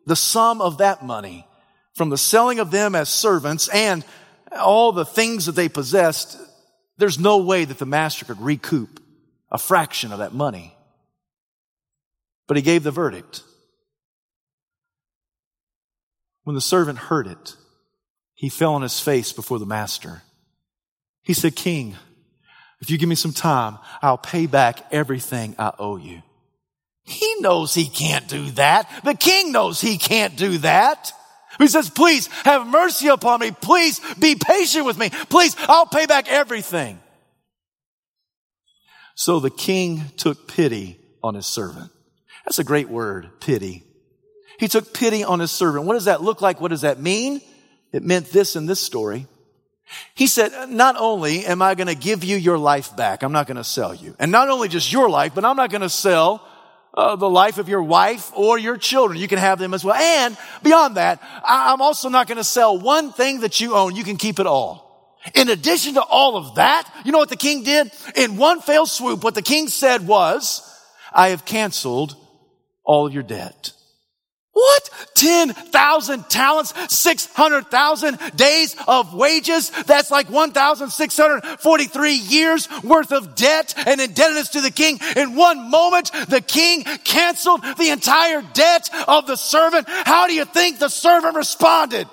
the 0.05 0.15
sum 0.15 0.61
of 0.61 0.79
that 0.79 1.05
money 1.05 1.45
from 1.93 2.09
the 2.09 2.17
selling 2.17 2.59
of 2.59 2.71
them 2.71 2.95
as 2.95 3.09
servants 3.09 3.67
and 3.67 4.03
all 4.57 4.91
the 4.91 5.05
things 5.05 5.45
that 5.45 5.53
they 5.53 5.69
possessed, 5.69 6.37
there's 6.97 7.19
no 7.19 7.39
way 7.39 7.65
that 7.65 7.77
the 7.77 7.85
master 7.85 8.25
could 8.25 8.41
recoup 8.41 8.99
a 9.51 9.57
fraction 9.57 10.11
of 10.11 10.19
that 10.19 10.33
money. 10.33 10.75
But 12.47 12.57
he 12.57 12.63
gave 12.63 12.83
the 12.83 12.91
verdict. 12.91 13.43
When 16.43 16.55
the 16.55 16.61
servant 16.61 16.97
heard 16.97 17.27
it, 17.27 17.55
he 18.33 18.49
fell 18.49 18.75
on 18.75 18.81
his 18.81 18.99
face 18.99 19.33
before 19.33 19.59
the 19.59 19.65
master. 19.65 20.21
He 21.23 21.33
said, 21.33 21.55
King, 21.55 21.95
if 22.79 22.89
you 22.89 22.97
give 22.97 23.09
me 23.09 23.15
some 23.15 23.33
time, 23.33 23.79
I'll 24.01 24.17
pay 24.17 24.45
back 24.45 24.79
everything 24.91 25.55
I 25.59 25.73
owe 25.77 25.97
you. 25.97 26.21
He 27.07 27.35
knows 27.39 27.73
he 27.73 27.87
can't 27.87 28.27
do 28.27 28.51
that. 28.51 28.89
The 29.03 29.15
king 29.15 29.53
knows 29.53 29.79
he 29.79 29.97
can't 29.97 30.35
do 30.35 30.57
that. 30.59 31.13
He 31.57 31.67
says, 31.67 31.89
please 31.89 32.27
have 32.43 32.67
mercy 32.67 33.07
upon 33.07 33.39
me. 33.39 33.51
Please 33.51 33.99
be 34.19 34.35
patient 34.35 34.85
with 34.85 34.97
me. 34.97 35.09
Please, 35.29 35.55
I'll 35.69 35.85
pay 35.85 36.05
back 36.05 36.29
everything. 36.29 36.99
So 39.15 39.39
the 39.39 39.49
king 39.49 40.03
took 40.17 40.47
pity 40.47 40.99
on 41.23 41.33
his 41.33 41.47
servant. 41.47 41.91
That's 42.45 42.59
a 42.59 42.63
great 42.63 42.89
word, 42.89 43.39
pity. 43.39 43.83
He 44.59 44.67
took 44.67 44.93
pity 44.93 45.23
on 45.23 45.39
his 45.39 45.49
servant. 45.51 45.85
What 45.85 45.93
does 45.93 46.05
that 46.05 46.21
look 46.21 46.41
like? 46.41 46.61
What 46.61 46.69
does 46.69 46.81
that 46.81 46.99
mean? 46.99 47.41
It 47.91 48.03
meant 48.03 48.27
this 48.31 48.55
in 48.55 48.65
this 48.65 48.79
story. 48.79 49.27
He 50.13 50.27
said, 50.27 50.69
not 50.69 50.95
only 50.99 51.45
am 51.45 51.61
I 51.61 51.73
going 51.73 51.87
to 51.87 51.95
give 51.95 52.23
you 52.23 52.35
your 52.35 52.57
life 52.57 52.95
back, 52.95 53.23
I'm 53.23 53.31
not 53.31 53.47
going 53.47 53.57
to 53.57 53.63
sell 53.63 53.95
you. 53.95 54.15
And 54.19 54.31
not 54.31 54.49
only 54.49 54.67
just 54.67 54.91
your 54.91 55.09
life, 55.09 55.33
but 55.33 55.45
I'm 55.45 55.55
not 55.55 55.71
going 55.71 55.81
to 55.81 55.89
sell 55.89 56.46
uh, 56.97 57.15
the 57.15 57.29
life 57.29 57.59
of 57.59 57.69
your 57.69 57.83
wife 57.83 58.31
or 58.35 58.57
your 58.57 58.75
children. 58.75 59.19
You 59.19 59.27
can 59.27 59.37
have 59.37 59.59
them 59.59 59.73
as 59.73 59.85
well. 59.85 59.95
And 59.95 60.35
beyond 60.63 60.97
that, 60.97 61.21
I- 61.43 61.71
I'm 61.71 61.79
also 61.79 62.09
not 62.09 62.27
going 62.27 62.39
to 62.39 62.43
sell 62.43 62.77
one 62.77 63.13
thing 63.13 63.41
that 63.41 63.61
you 63.61 63.75
own. 63.75 63.95
You 63.95 64.03
can 64.03 64.17
keep 64.17 64.39
it 64.39 64.47
all. 64.47 64.85
In 65.35 65.49
addition 65.49 65.93
to 65.93 66.01
all 66.01 66.37
of 66.37 66.55
that, 66.55 66.91
you 67.05 67.11
know 67.11 67.19
what 67.19 67.29
the 67.29 67.35
king 67.35 67.63
did? 67.63 67.91
In 68.15 68.37
one 68.37 68.61
fell 68.61 68.85
swoop, 68.87 69.23
what 69.23 69.35
the 69.35 69.41
king 69.41 69.67
said 69.67 70.07
was, 70.07 70.63
I 71.13 71.29
have 71.29 71.45
canceled 71.45 72.15
all 72.83 73.11
your 73.11 73.23
debt. 73.23 73.73
What? 74.57 74.89
10,000 75.13 76.29
talents, 76.29 76.73
600,000 76.91 78.17
days 78.35 78.75
of 78.87 79.13
wages. 79.13 79.69
That's 79.69 80.09
like 80.09 80.31
1,643 80.31 82.13
years 82.13 82.67
worth 82.83 83.11
of 83.11 83.35
debt 83.35 83.75
and 83.85 84.01
indebtedness 84.01 84.49
to 84.49 84.61
the 84.61 84.71
king. 84.71 84.97
In 85.15 85.35
one 85.35 85.69
moment, 85.69 86.11
the 86.27 86.41
king 86.41 86.85
canceled 87.03 87.61
the 87.77 87.89
entire 87.89 88.41
debt 88.53 88.89
of 89.07 89.27
the 89.27 89.35
servant. 89.35 89.85
How 89.87 90.25
do 90.25 90.33
you 90.33 90.45
think 90.45 90.79
the 90.79 90.89
servant 90.89 91.35
responded? 91.35 92.07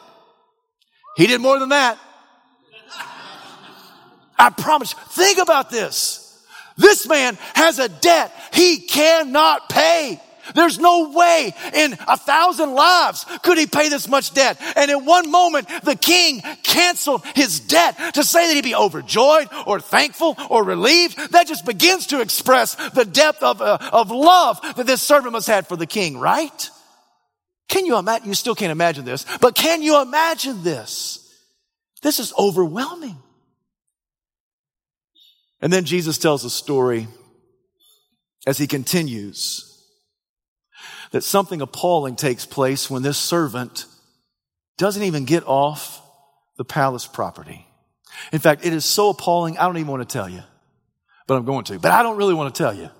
He 1.16 1.26
did 1.26 1.40
more 1.40 1.58
than 1.58 1.70
that. 1.70 1.98
I 4.38 4.50
promise. 4.50 4.92
Think 4.92 5.38
about 5.38 5.70
this. 5.70 6.20
This 6.76 7.08
man 7.08 7.38
has 7.54 7.78
a 7.78 7.88
debt 7.88 8.32
he 8.52 8.80
cannot 8.80 9.70
pay. 9.70 10.20
There's 10.54 10.78
no 10.78 11.10
way 11.10 11.54
in 11.72 11.96
a 12.06 12.16
thousand 12.16 12.72
lives 12.74 13.24
could 13.42 13.58
he 13.58 13.66
pay 13.66 13.88
this 13.88 14.08
much 14.08 14.34
debt. 14.34 14.60
And 14.76 14.90
in 14.90 15.04
one 15.04 15.30
moment, 15.30 15.68
the 15.84 15.96
king 15.96 16.42
canceled 16.62 17.24
his 17.34 17.60
debt 17.60 18.14
to 18.14 18.24
say 18.24 18.48
that 18.48 18.54
he'd 18.54 18.64
be 18.64 18.74
overjoyed 18.74 19.48
or 19.66 19.80
thankful 19.80 20.36
or 20.50 20.64
relieved. 20.64 21.32
That 21.32 21.46
just 21.46 21.64
begins 21.64 22.08
to 22.08 22.20
express 22.20 22.74
the 22.90 23.04
depth 23.04 23.42
of, 23.42 23.60
uh, 23.60 23.78
of 23.92 24.10
love 24.10 24.60
that 24.76 24.86
this 24.86 25.02
servant 25.02 25.32
must 25.32 25.46
have 25.48 25.66
for 25.66 25.76
the 25.76 25.86
king, 25.86 26.18
right? 26.18 26.70
Can 27.68 27.86
you 27.86 27.96
imagine? 27.96 28.28
You 28.28 28.34
still 28.34 28.54
can't 28.54 28.72
imagine 28.72 29.04
this, 29.04 29.24
but 29.40 29.54
can 29.54 29.82
you 29.82 30.00
imagine 30.02 30.62
this? 30.62 31.20
This 32.02 32.20
is 32.20 32.32
overwhelming. 32.38 33.16
And 35.60 35.72
then 35.72 35.84
Jesus 35.84 36.18
tells 36.18 36.44
a 36.44 36.50
story 36.50 37.08
as 38.46 38.58
he 38.58 38.66
continues 38.66 39.73
that 41.14 41.22
something 41.22 41.60
appalling 41.60 42.16
takes 42.16 42.44
place 42.44 42.90
when 42.90 43.04
this 43.04 43.16
servant 43.16 43.86
doesn't 44.78 45.04
even 45.04 45.24
get 45.24 45.46
off 45.46 46.02
the 46.56 46.64
palace 46.64 47.06
property. 47.06 47.68
In 48.32 48.40
fact, 48.40 48.66
it 48.66 48.72
is 48.72 48.84
so 48.84 49.10
appalling, 49.10 49.56
I 49.56 49.66
don't 49.66 49.76
even 49.76 49.92
want 49.92 50.08
to 50.08 50.12
tell 50.12 50.28
you, 50.28 50.42
but 51.28 51.36
I'm 51.36 51.44
going 51.44 51.62
to. 51.66 51.78
But 51.78 51.92
I 51.92 52.02
don't 52.02 52.16
really 52.16 52.34
want 52.34 52.52
to 52.52 52.60
tell 52.60 52.74
you 52.74 52.90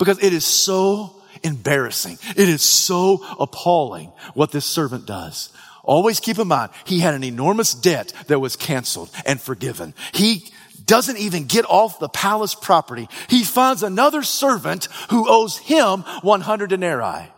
because 0.00 0.20
it 0.20 0.32
is 0.32 0.44
so 0.44 1.22
embarrassing. 1.44 2.18
It 2.30 2.48
is 2.48 2.60
so 2.60 3.24
appalling 3.38 4.10
what 4.34 4.50
this 4.50 4.66
servant 4.66 5.06
does. 5.06 5.50
Always 5.84 6.18
keep 6.18 6.40
in 6.40 6.48
mind, 6.48 6.72
he 6.84 6.98
had 6.98 7.14
an 7.14 7.22
enormous 7.22 7.72
debt 7.72 8.12
that 8.26 8.40
was 8.40 8.56
canceled 8.56 9.10
and 9.24 9.40
forgiven. 9.40 9.94
He 10.12 10.50
doesn't 10.86 11.18
even 11.18 11.44
get 11.44 11.66
off 11.66 12.00
the 12.00 12.08
palace 12.08 12.56
property. 12.56 13.08
He 13.28 13.44
finds 13.44 13.84
another 13.84 14.24
servant 14.24 14.88
who 15.10 15.30
owes 15.30 15.56
him 15.58 16.00
100 16.00 16.70
denarii. 16.70 17.30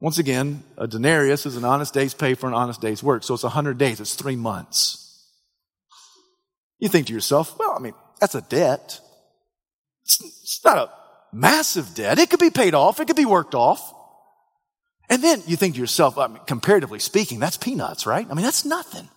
Once 0.00 0.18
again, 0.18 0.62
a 0.76 0.86
denarius 0.86 1.44
is 1.44 1.56
an 1.56 1.64
honest 1.64 1.92
day's 1.92 2.14
pay 2.14 2.34
for 2.34 2.46
an 2.46 2.54
honest 2.54 2.80
day's 2.80 3.02
work. 3.02 3.24
So 3.24 3.34
it's 3.34 3.42
100 3.42 3.78
days. 3.78 4.00
It's 4.00 4.14
three 4.14 4.36
months. 4.36 5.04
You 6.78 6.88
think 6.88 7.08
to 7.08 7.12
yourself, 7.12 7.58
well, 7.58 7.74
I 7.76 7.80
mean, 7.80 7.94
that's 8.20 8.36
a 8.36 8.42
debt. 8.42 9.00
It's, 10.04 10.22
it's 10.22 10.60
not 10.64 10.78
a 10.78 10.90
massive 11.32 11.94
debt. 11.94 12.20
It 12.20 12.30
could 12.30 12.38
be 12.38 12.50
paid 12.50 12.74
off. 12.74 13.00
It 13.00 13.06
could 13.06 13.16
be 13.16 13.24
worked 13.24 13.56
off. 13.56 13.94
And 15.10 15.22
then 15.24 15.42
you 15.46 15.56
think 15.56 15.74
to 15.74 15.80
yourself, 15.80 16.16
I 16.16 16.28
mean, 16.28 16.40
comparatively 16.46 17.00
speaking, 17.00 17.40
that's 17.40 17.56
peanuts, 17.56 18.06
right? 18.06 18.26
I 18.30 18.34
mean, 18.34 18.44
that's 18.44 18.64
nothing. 18.64 19.08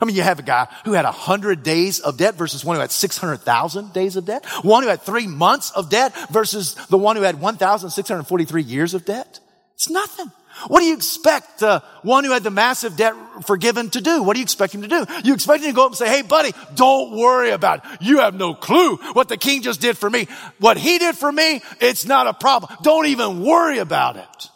I 0.00 0.04
mean, 0.04 0.14
you 0.14 0.22
have 0.22 0.38
a 0.38 0.42
guy 0.42 0.68
who 0.84 0.92
had 0.92 1.04
100 1.04 1.62
days 1.62 1.98
of 1.98 2.16
debt 2.16 2.34
versus 2.34 2.64
one 2.64 2.76
who 2.76 2.80
had 2.80 2.92
600,000 2.92 3.92
days 3.92 4.16
of 4.16 4.24
debt. 4.24 4.44
One 4.62 4.82
who 4.82 4.88
had 4.88 5.02
three 5.02 5.26
months 5.26 5.70
of 5.70 5.88
debt 5.88 6.14
versus 6.30 6.74
the 6.86 6.98
one 6.98 7.16
who 7.16 7.22
had 7.22 7.40
1,643 7.40 8.62
years 8.62 8.94
of 8.94 9.04
debt. 9.04 9.40
It's 9.80 9.88
nothing. 9.88 10.30
What 10.68 10.80
do 10.80 10.84
you 10.84 10.94
expect 10.94 11.60
the 11.60 11.82
one 12.02 12.24
who 12.24 12.32
had 12.32 12.42
the 12.42 12.50
massive 12.50 12.98
debt 12.98 13.14
forgiven 13.46 13.88
to 13.90 14.02
do? 14.02 14.22
What 14.22 14.34
do 14.34 14.40
you 14.40 14.42
expect 14.42 14.74
him 14.74 14.82
to 14.82 14.88
do? 14.88 15.06
You 15.24 15.32
expect 15.32 15.62
him 15.62 15.70
to 15.70 15.74
go 15.74 15.86
up 15.86 15.92
and 15.92 15.96
say, 15.96 16.06
Hey 16.06 16.20
buddy, 16.20 16.52
don't 16.74 17.16
worry 17.16 17.48
about 17.52 17.78
it. 17.78 18.02
You 18.02 18.18
have 18.18 18.34
no 18.34 18.52
clue 18.52 18.96
what 19.14 19.28
the 19.28 19.38
king 19.38 19.62
just 19.62 19.80
did 19.80 19.96
for 19.96 20.10
me. 20.10 20.28
What 20.58 20.76
he 20.76 20.98
did 20.98 21.16
for 21.16 21.32
me, 21.32 21.62
it's 21.80 22.04
not 22.04 22.26
a 22.26 22.34
problem. 22.34 22.76
Don't 22.82 23.06
even 23.06 23.42
worry 23.42 23.78
about 23.78 24.18
it. 24.18 24.48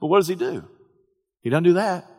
But 0.00 0.08
what 0.08 0.18
does 0.18 0.26
he 0.26 0.34
do? 0.34 0.64
He 1.42 1.50
doesn't 1.50 1.62
do 1.62 1.74
that. 1.74 2.10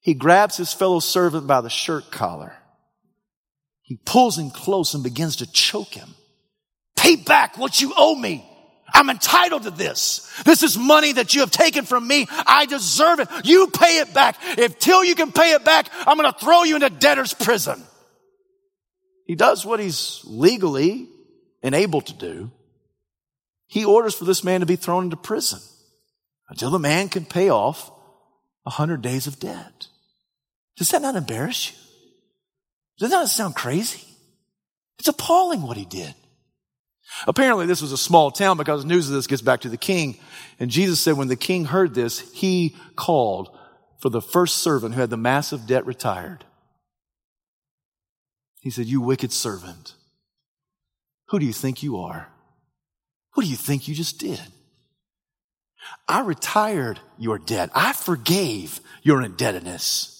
He 0.00 0.12
grabs 0.12 0.58
his 0.58 0.74
fellow 0.74 1.00
servant 1.00 1.46
by 1.46 1.62
the 1.62 1.70
shirt 1.70 2.10
collar. 2.10 2.52
He 3.80 3.98
pulls 4.04 4.36
him 4.36 4.50
close 4.50 4.92
and 4.92 5.02
begins 5.02 5.36
to 5.36 5.50
choke 5.50 5.94
him. 5.94 6.10
Pay 6.96 7.16
back 7.16 7.56
what 7.56 7.80
you 7.80 7.94
owe 7.96 8.14
me. 8.14 8.46
I'm 8.92 9.10
entitled 9.10 9.64
to 9.64 9.70
this. 9.70 10.30
This 10.44 10.62
is 10.62 10.78
money 10.78 11.12
that 11.12 11.34
you 11.34 11.40
have 11.40 11.50
taken 11.50 11.84
from 11.84 12.06
me. 12.06 12.26
I 12.30 12.66
deserve 12.66 13.20
it. 13.20 13.28
You 13.44 13.68
pay 13.68 13.98
it 13.98 14.14
back. 14.14 14.36
If 14.58 14.78
till 14.78 15.04
you 15.04 15.14
can 15.14 15.32
pay 15.32 15.52
it 15.52 15.64
back, 15.64 15.88
I'm 16.06 16.18
going 16.18 16.32
to 16.32 16.38
throw 16.38 16.62
you 16.62 16.76
into 16.76 16.90
debtor's 16.90 17.34
prison. 17.34 17.82
He 19.26 19.34
does 19.34 19.64
what 19.64 19.80
he's 19.80 20.20
legally 20.24 21.08
and 21.62 21.74
able 21.74 22.02
to 22.02 22.12
do. 22.12 22.50
He 23.66 23.84
orders 23.84 24.14
for 24.14 24.24
this 24.24 24.44
man 24.44 24.60
to 24.60 24.66
be 24.66 24.76
thrown 24.76 25.04
into 25.04 25.16
prison 25.16 25.60
until 26.48 26.70
the 26.70 26.78
man 26.78 27.08
can 27.08 27.24
pay 27.24 27.48
off 27.48 27.90
a 28.66 28.70
hundred 28.70 29.02
days 29.02 29.26
of 29.26 29.40
debt. 29.40 29.88
Does 30.76 30.90
that 30.90 31.02
not 31.02 31.16
embarrass 31.16 31.70
you? 31.70 31.76
Does 32.98 33.10
that 33.10 33.16
not 33.16 33.28
sound 33.28 33.54
crazy? 33.54 34.04
It's 34.98 35.08
appalling 35.08 35.62
what 35.62 35.76
he 35.76 35.84
did. 35.84 36.14
Apparently, 37.26 37.66
this 37.66 37.82
was 37.82 37.92
a 37.92 37.98
small 37.98 38.30
town 38.30 38.56
because 38.56 38.84
news 38.84 39.08
of 39.08 39.14
this 39.14 39.26
gets 39.26 39.42
back 39.42 39.60
to 39.60 39.68
the 39.68 39.76
king. 39.76 40.18
And 40.58 40.70
Jesus 40.70 41.00
said, 41.00 41.16
when 41.16 41.28
the 41.28 41.36
king 41.36 41.66
heard 41.66 41.94
this, 41.94 42.20
he 42.32 42.74
called 42.96 43.56
for 44.00 44.08
the 44.08 44.22
first 44.22 44.58
servant 44.58 44.94
who 44.94 45.00
had 45.00 45.10
the 45.10 45.16
massive 45.16 45.66
debt 45.66 45.86
retired. 45.86 46.44
He 48.60 48.70
said, 48.70 48.86
You 48.86 49.00
wicked 49.00 49.32
servant. 49.32 49.94
Who 51.28 51.38
do 51.38 51.46
you 51.46 51.52
think 51.52 51.82
you 51.82 51.98
are? 51.98 52.28
What 53.34 53.44
do 53.44 53.50
you 53.50 53.56
think 53.56 53.88
you 53.88 53.94
just 53.94 54.18
did? 54.18 54.40
I 56.08 56.20
retired 56.20 57.00
your 57.18 57.38
debt. 57.38 57.70
I 57.74 57.92
forgave 57.92 58.80
your 59.02 59.22
indebtedness 59.22 60.10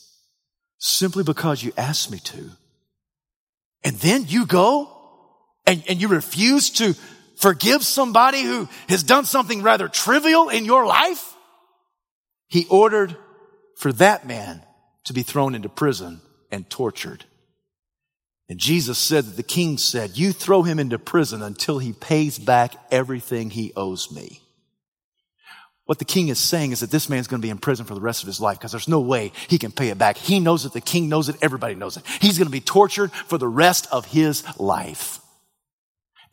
simply 0.79 1.25
because 1.25 1.62
you 1.62 1.73
asked 1.77 2.11
me 2.11 2.18
to. 2.18 2.51
And 3.83 3.97
then 3.97 4.25
you 4.27 4.47
go 4.47 4.93
and, 5.66 5.83
and 5.88 6.00
you 6.00 6.09
refuse 6.09 6.70
to 6.70 6.94
forgive 7.37 7.83
somebody 7.83 8.42
who 8.42 8.68
has 8.88 9.03
done 9.03 9.24
something 9.24 9.62
rather 9.62 9.88
trivial 9.88 10.48
in 10.48 10.64
your 10.64 10.87
life? 10.87 11.35
He 12.48 12.66
ordered 12.70 13.16
for 13.77 13.92
that 13.94 14.27
man 14.27 14.62
to 15.05 15.12
be 15.12 15.22
thrown 15.22 15.55
into 15.55 15.68
prison 15.68 16.20
and 16.50 16.68
tortured. 16.70 17.24
And 18.48 18.59
Jesus 18.59 18.98
said 18.98 19.24
that 19.24 19.37
the 19.37 19.42
king 19.42 19.79
said, 19.79 20.18
you 20.18 20.33
throw 20.33 20.62
him 20.62 20.79
into 20.79 20.98
prison 20.98 21.42
until 21.42 21.79
he 21.79 21.92
pays 21.92 22.38
back 22.38 22.74
everything 22.90 23.50
he 23.50 23.72
owes 23.74 24.12
me. 24.12 24.40
What 25.87 25.98
the 25.98 26.05
king 26.05 26.29
is 26.29 26.38
saying 26.38 26.72
is 26.72 26.81
that 26.81 26.90
this 26.90 27.11
man's 27.11 27.27
going 27.27 27.40
to 27.40 27.46
be 27.46 27.50
in 27.50 27.59
prison 27.59 27.85
for 27.85 27.94
the 27.94 28.00
rest 28.00 28.22
of 28.22 28.27
his 28.27 28.40
life 28.40 28.59
because 28.59 28.70
there's 28.70 28.88
no 28.88 29.00
way 29.00 29.33
he 29.48 29.59
can 29.59 29.70
pay 29.70 29.88
it 29.88 29.98
back. 29.98 30.16
He 30.16 30.40
knows 30.40 30.64
it. 30.64 30.72
The 30.72 30.81
king 30.81 31.09
knows 31.09 31.29
it. 31.29 31.37
Everybody 31.42 31.74
knows 31.74 31.96
it. 31.96 32.05
He's 32.20 32.38
going 32.38 32.46
to 32.46 32.53
be 32.53 32.61
tortured 32.61 33.12
for 33.12 33.37
the 33.37 33.48
rest 33.48 33.87
of 33.90 34.07
his 34.07 34.44
life. 34.59 35.20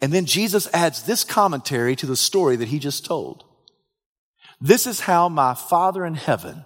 And 0.01 0.11
then 0.11 0.25
Jesus 0.25 0.67
adds 0.73 1.03
this 1.03 1.23
commentary 1.23 1.95
to 1.95 2.07
the 2.07 2.15
story 2.15 2.55
that 2.55 2.69
he 2.69 2.79
just 2.79 3.05
told. 3.05 3.45
This 4.59 4.87
is 4.87 5.01
how 5.01 5.29
my 5.29 5.53
Father 5.53 6.05
in 6.05 6.15
heaven 6.15 6.65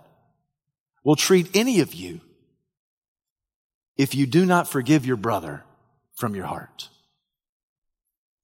will 1.04 1.16
treat 1.16 1.56
any 1.56 1.82
of 1.82 1.94
you 1.94 2.22
if 3.98 4.16
you 4.16 4.26
do 4.26 4.46
not 4.46 4.68
forgive 4.68 5.06
your 5.06 5.18
brother 5.18 5.64
from 6.14 6.36
your 6.36 6.46
heart. 6.46 6.90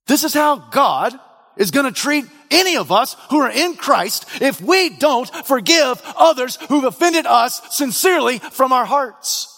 This 0.08 0.24
is 0.24 0.34
how 0.34 0.58
God 0.58 1.18
is 1.58 1.72
going 1.72 1.86
to 1.86 1.92
treat 1.92 2.26
any 2.50 2.78
of 2.78 2.92
us 2.92 3.16
who 3.30 3.40
are 3.40 3.52
in 3.52 3.76
Christ 3.76 4.26
if 4.42 4.62
we 4.62 4.90
don't 4.90 5.30
forgive 5.46 6.02
others 6.18 6.58
who've 6.68 6.84
offended 6.84 7.26
us 7.26 7.62
sincerely 7.76 8.40
from 8.40 8.74
our 8.74 8.86
hearts. 8.86 9.51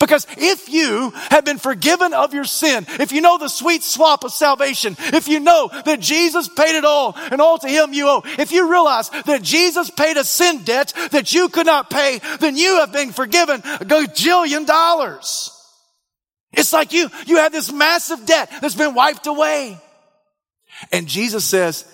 Because 0.00 0.26
if 0.38 0.70
you 0.70 1.10
have 1.30 1.44
been 1.44 1.58
forgiven 1.58 2.14
of 2.14 2.32
your 2.32 2.46
sin, 2.46 2.86
if 2.98 3.12
you 3.12 3.20
know 3.20 3.36
the 3.36 3.48
sweet 3.48 3.82
swap 3.82 4.24
of 4.24 4.32
salvation, 4.32 4.96
if 4.98 5.28
you 5.28 5.40
know 5.40 5.70
that 5.84 6.00
Jesus 6.00 6.48
paid 6.48 6.74
it 6.74 6.86
all 6.86 7.14
and 7.30 7.40
all 7.40 7.58
to 7.58 7.68
Him 7.68 7.92
you 7.92 8.08
owe, 8.08 8.22
if 8.38 8.50
you 8.50 8.68
realize 8.70 9.10
that 9.10 9.42
Jesus 9.42 9.90
paid 9.90 10.16
a 10.16 10.24
sin 10.24 10.64
debt 10.64 10.94
that 11.12 11.34
you 11.34 11.50
could 11.50 11.66
not 11.66 11.90
pay, 11.90 12.18
then 12.40 12.56
you 12.56 12.76
have 12.80 12.92
been 12.92 13.12
forgiven 13.12 13.60
a 13.60 13.84
gajillion 13.84 14.66
dollars. 14.66 15.54
It's 16.52 16.72
like 16.72 16.94
you, 16.94 17.10
you 17.26 17.36
have 17.36 17.52
this 17.52 17.70
massive 17.70 18.24
debt 18.24 18.50
that's 18.62 18.74
been 18.74 18.94
wiped 18.94 19.26
away. 19.26 19.78
And 20.90 21.08
Jesus 21.08 21.44
says, 21.44 21.84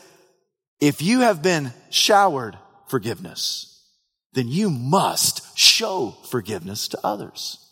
if 0.80 1.02
you 1.02 1.20
have 1.20 1.42
been 1.42 1.72
showered 1.90 2.56
forgiveness, 2.86 3.84
then 4.32 4.46
you 4.46 4.70
must 4.70 5.58
show 5.58 6.14
forgiveness 6.30 6.86
to 6.88 7.00
others. 7.02 7.65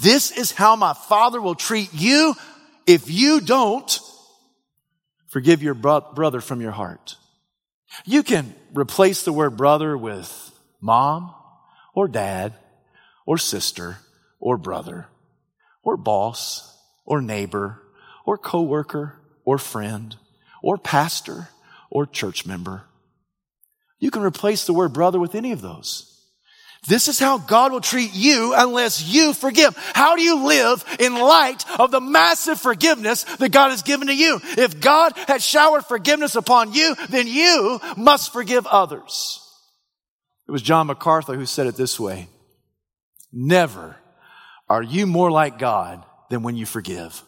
This 0.00 0.30
is 0.30 0.52
how 0.52 0.76
my 0.76 0.94
father 0.94 1.40
will 1.40 1.54
treat 1.54 1.92
you 1.92 2.34
if 2.86 3.10
you 3.10 3.40
don't 3.40 4.00
forgive 5.28 5.62
your 5.62 5.74
bro- 5.74 6.12
brother 6.14 6.40
from 6.40 6.60
your 6.60 6.70
heart. 6.70 7.16
You 8.04 8.22
can 8.22 8.54
replace 8.72 9.24
the 9.24 9.32
word 9.32 9.56
brother 9.56 9.96
with 9.96 10.52
mom 10.80 11.34
or 11.94 12.08
dad 12.08 12.54
or 13.26 13.38
sister 13.38 13.98
or 14.40 14.56
brother 14.56 15.06
or 15.82 15.96
boss 15.96 16.76
or 17.04 17.20
neighbor 17.20 17.80
or 18.24 18.38
coworker 18.38 19.20
or 19.44 19.58
friend 19.58 20.16
or 20.62 20.78
pastor 20.78 21.48
or 21.90 22.06
church 22.06 22.46
member. 22.46 22.84
You 23.98 24.10
can 24.10 24.22
replace 24.22 24.66
the 24.66 24.72
word 24.72 24.92
brother 24.92 25.18
with 25.18 25.34
any 25.34 25.52
of 25.52 25.62
those. 25.62 26.13
This 26.86 27.08
is 27.08 27.18
how 27.18 27.38
God 27.38 27.72
will 27.72 27.80
treat 27.80 28.12
you 28.12 28.52
unless 28.54 29.02
you 29.02 29.32
forgive. 29.32 29.74
How 29.94 30.16
do 30.16 30.22
you 30.22 30.44
live 30.46 30.84
in 30.98 31.14
light 31.14 31.64
of 31.80 31.90
the 31.90 32.00
massive 32.00 32.60
forgiveness 32.60 33.24
that 33.24 33.52
God 33.52 33.70
has 33.70 33.82
given 33.82 34.08
to 34.08 34.14
you? 34.14 34.38
If 34.58 34.80
God 34.80 35.12
has 35.28 35.44
showered 35.44 35.86
forgiveness 35.86 36.36
upon 36.36 36.74
you, 36.74 36.94
then 37.08 37.26
you 37.26 37.80
must 37.96 38.32
forgive 38.32 38.66
others. 38.66 39.40
It 40.46 40.52
was 40.52 40.60
John 40.60 40.88
MacArthur 40.88 41.34
who 41.34 41.46
said 41.46 41.66
it 41.66 41.76
this 41.76 41.98
way. 41.98 42.28
Never 43.32 43.96
are 44.68 44.82
you 44.82 45.06
more 45.06 45.30
like 45.30 45.58
God 45.58 46.04
than 46.28 46.42
when 46.42 46.56
you 46.56 46.66
forgive. 46.66 47.22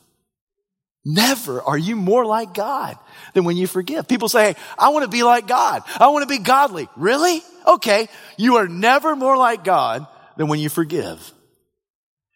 Never 1.04 1.62
are 1.62 1.78
you 1.78 1.96
more 1.96 2.26
like 2.26 2.52
God 2.52 2.98
than 3.32 3.44
when 3.44 3.56
you 3.56 3.66
forgive. 3.66 4.08
People 4.08 4.28
say, 4.28 4.52
hey, 4.52 4.60
I 4.76 4.88
want 4.88 5.04
to 5.04 5.10
be 5.10 5.22
like 5.22 5.46
God. 5.46 5.82
I 5.98 6.08
want 6.08 6.24
to 6.24 6.28
be 6.28 6.42
godly. 6.42 6.88
Really? 6.96 7.42
Okay. 7.66 8.08
You 8.36 8.56
are 8.56 8.68
never 8.68 9.16
more 9.16 9.36
like 9.36 9.64
God 9.64 10.06
than 10.36 10.48
when 10.48 10.60
you 10.60 10.68
forgive. 10.68 11.32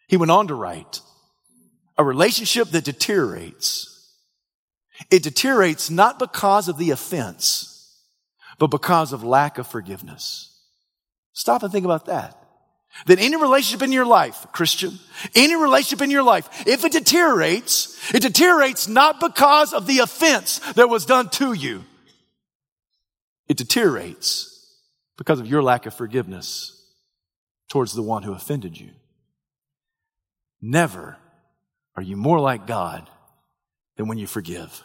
He 0.07 0.17
went 0.17 0.31
on 0.31 0.47
to 0.47 0.55
write, 0.55 1.01
a 1.97 2.03
relationship 2.03 2.69
that 2.69 2.83
deteriorates. 2.83 3.87
It 5.09 5.23
deteriorates 5.23 5.89
not 5.89 6.19
because 6.19 6.67
of 6.67 6.77
the 6.77 6.91
offense, 6.91 7.97
but 8.59 8.67
because 8.67 9.13
of 9.13 9.23
lack 9.23 9.57
of 9.57 9.67
forgiveness. 9.67 10.49
Stop 11.33 11.63
and 11.63 11.71
think 11.71 11.85
about 11.85 12.05
that 12.07 12.37
that 13.05 13.19
any 13.19 13.37
relationship 13.37 13.81
in 13.81 13.91
your 13.91 14.05
life, 14.05 14.45
Christian, 14.51 14.99
any 15.33 15.55
relationship 15.55 16.03
in 16.03 16.11
your 16.11 16.23
life, 16.23 16.67
if 16.67 16.83
it 16.83 16.91
deteriorates, 16.91 18.13
it 18.13 18.21
deteriorates 18.21 18.87
not 18.87 19.19
because 19.19 19.73
of 19.73 19.87
the 19.87 19.99
offense 19.99 20.59
that 20.73 20.89
was 20.89 21.05
done 21.05 21.29
to 21.29 21.53
you. 21.53 21.85
It 23.47 23.57
deteriorates 23.57 24.50
because 25.17 25.39
of 25.39 25.47
your 25.47 25.63
lack 25.63 25.85
of 25.85 25.93
forgiveness 25.93 26.77
towards 27.69 27.93
the 27.93 28.01
one 28.01 28.23
who 28.23 28.33
offended 28.33 28.79
you. 28.79 28.91
Never 30.61 31.17
are 31.95 32.03
you 32.03 32.15
more 32.15 32.39
like 32.39 32.67
God 32.67 33.09
than 33.97 34.07
when 34.07 34.17
you 34.17 34.27
forgive. 34.27 34.83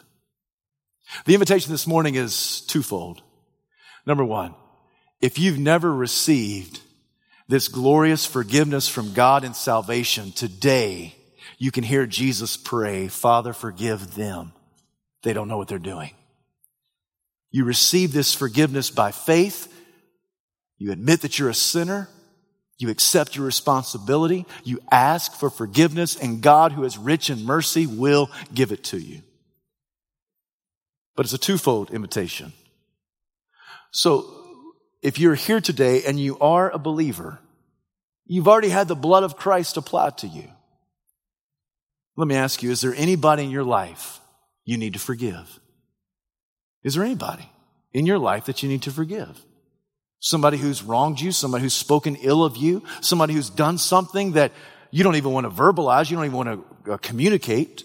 The 1.25 1.33
invitation 1.33 1.71
this 1.71 1.87
morning 1.87 2.15
is 2.15 2.61
twofold. 2.61 3.21
Number 4.05 4.25
one, 4.25 4.55
if 5.21 5.39
you've 5.39 5.59
never 5.59 5.93
received 5.93 6.81
this 7.47 7.67
glorious 7.67 8.25
forgiveness 8.25 8.87
from 8.87 9.13
God 9.13 9.43
and 9.43 9.55
salvation, 9.55 10.31
today 10.31 11.15
you 11.57 11.71
can 11.71 11.83
hear 11.83 12.05
Jesus 12.05 12.57
pray, 12.57 13.07
Father, 13.07 13.53
forgive 13.53 14.15
them. 14.15 14.53
They 15.23 15.33
don't 15.33 15.47
know 15.47 15.57
what 15.57 15.67
they're 15.67 15.79
doing. 15.79 16.11
You 17.51 17.63
receive 17.63 18.11
this 18.11 18.33
forgiveness 18.33 18.91
by 18.91 19.11
faith. 19.11 19.73
You 20.77 20.91
admit 20.91 21.21
that 21.21 21.39
you're 21.39 21.49
a 21.49 21.55
sinner. 21.55 22.09
You 22.77 22.89
accept 22.89 23.35
your 23.35 23.45
responsibility. 23.45 24.45
You 24.63 24.79
ask 24.91 25.33
for 25.33 25.49
forgiveness 25.49 26.15
and 26.15 26.41
God 26.41 26.71
who 26.71 26.83
is 26.83 26.97
rich 26.97 27.29
in 27.29 27.43
mercy 27.43 27.87
will 27.87 28.29
give 28.53 28.71
it 28.71 28.83
to 28.85 28.97
you. 28.97 29.21
But 31.15 31.25
it's 31.25 31.33
a 31.33 31.39
twofold 31.39 31.89
invitation. 31.89 32.53
So 33.91 34.31
if 35.01 35.17
you're 35.17 35.35
here 35.35 35.59
today 35.59 36.03
and 36.03 36.19
you 36.19 36.37
are 36.39 36.69
a 36.69 36.77
believer, 36.77 37.39
you've 38.27 38.47
already 38.47 38.69
had 38.69 38.87
the 38.87 38.95
blood 38.95 39.23
of 39.23 39.37
Christ 39.37 39.77
applied 39.77 40.19
to 40.19 40.27
you. 40.27 40.47
Let 42.15 42.27
me 42.27 42.35
ask 42.35 42.61
you, 42.61 42.69
is 42.69 42.81
there 42.81 42.93
anybody 42.95 43.43
in 43.43 43.49
your 43.49 43.63
life 43.63 44.19
you 44.65 44.77
need 44.77 44.93
to 44.93 44.99
forgive? 44.99 45.59
Is 46.83 46.95
there 46.95 47.03
anybody 47.03 47.49
in 47.93 48.05
your 48.05 48.19
life 48.19 48.45
that 48.45 48.61
you 48.61 48.69
need 48.69 48.83
to 48.83 48.91
forgive? 48.91 49.43
Somebody 50.27 50.57
who's 50.57 50.83
wronged 50.83 51.21
you, 51.21 51.31
somebody 51.31 51.63
who's 51.63 51.73
spoken 51.73 52.17
ill 52.17 52.43
of 52.43 52.57
you, 52.57 52.83
somebody 53.01 53.33
who's 53.33 53.49
done 53.49 53.77
something 53.77 54.33
that 54.33 54.51
you 54.91 55.03
don't 55.03 55.15
even 55.15 55.31
want 55.31 55.45
to 55.45 55.49
verbalize, 55.49 56.09
you 56.09 56.17
don't 56.17 56.25
even 56.25 56.37
want 56.37 56.49
to 56.85 56.93
uh, 56.93 56.97
communicate, 56.97 57.83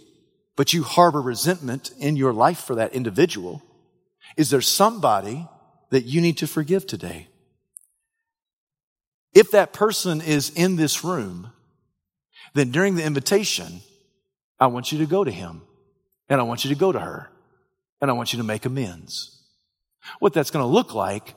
but 0.56 0.72
you 0.72 0.82
harbor 0.82 1.22
resentment 1.22 1.92
in 1.98 2.16
your 2.16 2.32
life 2.32 2.58
for 2.58 2.74
that 2.74 2.94
individual. 2.94 3.62
Is 4.36 4.50
there 4.50 4.60
somebody 4.60 5.46
that 5.92 6.06
you 6.06 6.22
need 6.22 6.38
to 6.38 6.46
forgive 6.46 6.86
today. 6.86 7.28
If 9.34 9.50
that 9.50 9.74
person 9.74 10.22
is 10.22 10.48
in 10.50 10.76
this 10.76 11.04
room, 11.04 11.52
then 12.54 12.70
during 12.70 12.96
the 12.96 13.04
invitation, 13.04 13.82
I 14.58 14.68
want 14.68 14.90
you 14.90 14.98
to 14.98 15.06
go 15.06 15.22
to 15.22 15.30
him 15.30 15.62
and 16.30 16.40
I 16.40 16.44
want 16.44 16.64
you 16.64 16.70
to 16.70 16.80
go 16.80 16.92
to 16.92 16.98
her 16.98 17.30
and 18.00 18.10
I 18.10 18.14
want 18.14 18.32
you 18.32 18.38
to 18.38 18.42
make 18.42 18.64
amends. 18.64 19.38
What 20.18 20.32
that's 20.32 20.50
going 20.50 20.62
to 20.62 20.66
look 20.66 20.94
like, 20.94 21.34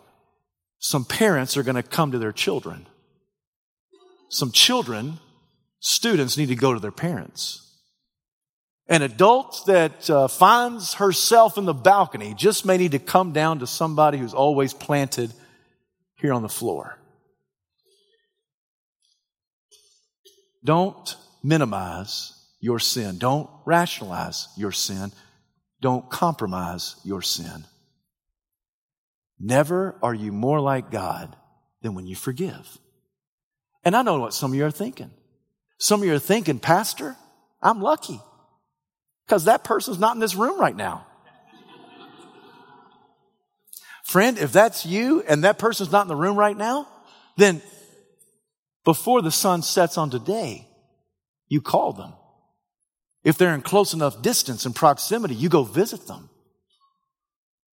some 0.79 1.05
parents 1.05 1.57
are 1.57 1.63
going 1.63 1.75
to 1.75 1.83
come 1.83 2.11
to 2.11 2.19
their 2.19 2.31
children. 2.31 2.85
Some 4.29 4.51
children, 4.51 5.19
students 5.79 6.37
need 6.37 6.47
to 6.47 6.55
go 6.55 6.73
to 6.73 6.79
their 6.79 6.91
parents. 6.91 7.61
An 8.87 9.01
adult 9.01 9.63
that 9.65 10.09
uh, 10.09 10.27
finds 10.27 10.95
herself 10.95 11.57
in 11.57 11.65
the 11.65 11.73
balcony 11.73 12.35
just 12.35 12.65
may 12.65 12.77
need 12.77 12.91
to 12.91 12.99
come 12.99 13.31
down 13.33 13.59
to 13.59 13.67
somebody 13.67 14.17
who's 14.17 14.33
always 14.33 14.73
planted 14.73 15.33
here 16.19 16.33
on 16.33 16.43
the 16.43 16.49
floor. 16.49 16.99
Don't 20.63 21.15
minimize 21.43 22.33
your 22.59 22.79
sin. 22.79 23.17
Don't 23.17 23.49
rationalize 23.65 24.47
your 24.57 24.71
sin. 24.71 25.11
don't 25.81 26.09
compromise 26.09 26.95
your 27.03 27.21
sin. 27.21 27.65
Never 29.39 29.95
are 30.01 30.13
you 30.13 30.31
more 30.31 30.59
like 30.59 30.91
God 30.91 31.35
than 31.81 31.93
when 31.93 32.07
you 32.07 32.15
forgive. 32.15 32.77
And 33.83 33.95
I 33.95 34.01
know 34.01 34.19
what 34.19 34.33
some 34.33 34.51
of 34.51 34.57
you 34.57 34.65
are 34.65 34.71
thinking. 34.71 35.11
Some 35.77 36.01
of 36.01 36.07
you 36.07 36.15
are 36.15 36.19
thinking, 36.19 36.59
Pastor, 36.59 37.15
I'm 37.61 37.81
lucky 37.81 38.19
because 39.25 39.45
that 39.45 39.63
person's 39.63 39.99
not 39.99 40.15
in 40.15 40.19
this 40.19 40.35
room 40.35 40.59
right 40.59 40.75
now. 40.75 41.05
Friend, 44.03 44.37
if 44.37 44.51
that's 44.51 44.85
you 44.85 45.23
and 45.27 45.43
that 45.43 45.57
person's 45.57 45.91
not 45.91 46.03
in 46.03 46.07
the 46.07 46.15
room 46.15 46.37
right 46.37 46.55
now, 46.55 46.87
then 47.37 47.61
before 48.83 49.21
the 49.21 49.31
sun 49.31 49.63
sets 49.63 49.97
on 49.97 50.09
today, 50.09 50.67
you 51.47 51.59
call 51.59 51.91
them. 51.91 52.13
If 53.23 53.37
they're 53.37 53.55
in 53.55 53.61
close 53.61 53.93
enough 53.93 54.21
distance 54.21 54.65
and 54.65 54.75
proximity, 54.75 55.33
you 55.33 55.49
go 55.49 55.63
visit 55.63 56.07
them. 56.07 56.29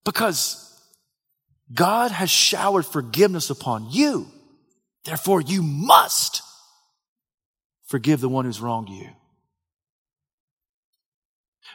Because 0.05 0.68
God 1.73 2.11
has 2.11 2.29
showered 2.29 2.85
forgiveness 2.85 3.49
upon 3.49 3.89
you. 3.91 4.27
Therefore, 5.05 5.41
you 5.41 5.61
must 5.61 6.41
forgive 7.85 8.21
the 8.21 8.29
one 8.29 8.45
who's 8.45 8.61
wronged 8.61 8.89
you. 8.89 9.09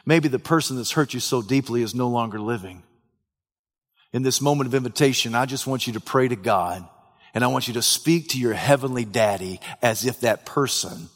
Maybe 0.05 0.27
the 0.27 0.39
person 0.39 0.77
that's 0.77 0.91
hurt 0.91 1.13
you 1.13 1.19
so 1.19 1.41
deeply 1.41 1.81
is 1.81 1.95
no 1.95 2.09
longer 2.09 2.39
living. 2.39 2.83
In 4.13 4.23
this 4.23 4.41
moment 4.41 4.67
of 4.67 4.75
invitation, 4.75 5.35
I 5.35 5.45
just 5.45 5.67
want 5.67 5.87
you 5.87 5.93
to 5.93 5.99
pray 5.99 6.27
to 6.27 6.35
God 6.35 6.87
and 7.33 7.43
I 7.43 7.47
want 7.47 7.67
you 7.67 7.73
to 7.73 7.81
speak 7.81 8.29
to 8.29 8.39
your 8.39 8.53
heavenly 8.53 9.03
daddy 9.03 9.59
as 9.81 10.05
if 10.05 10.21
that 10.21 10.45
person 10.45 11.09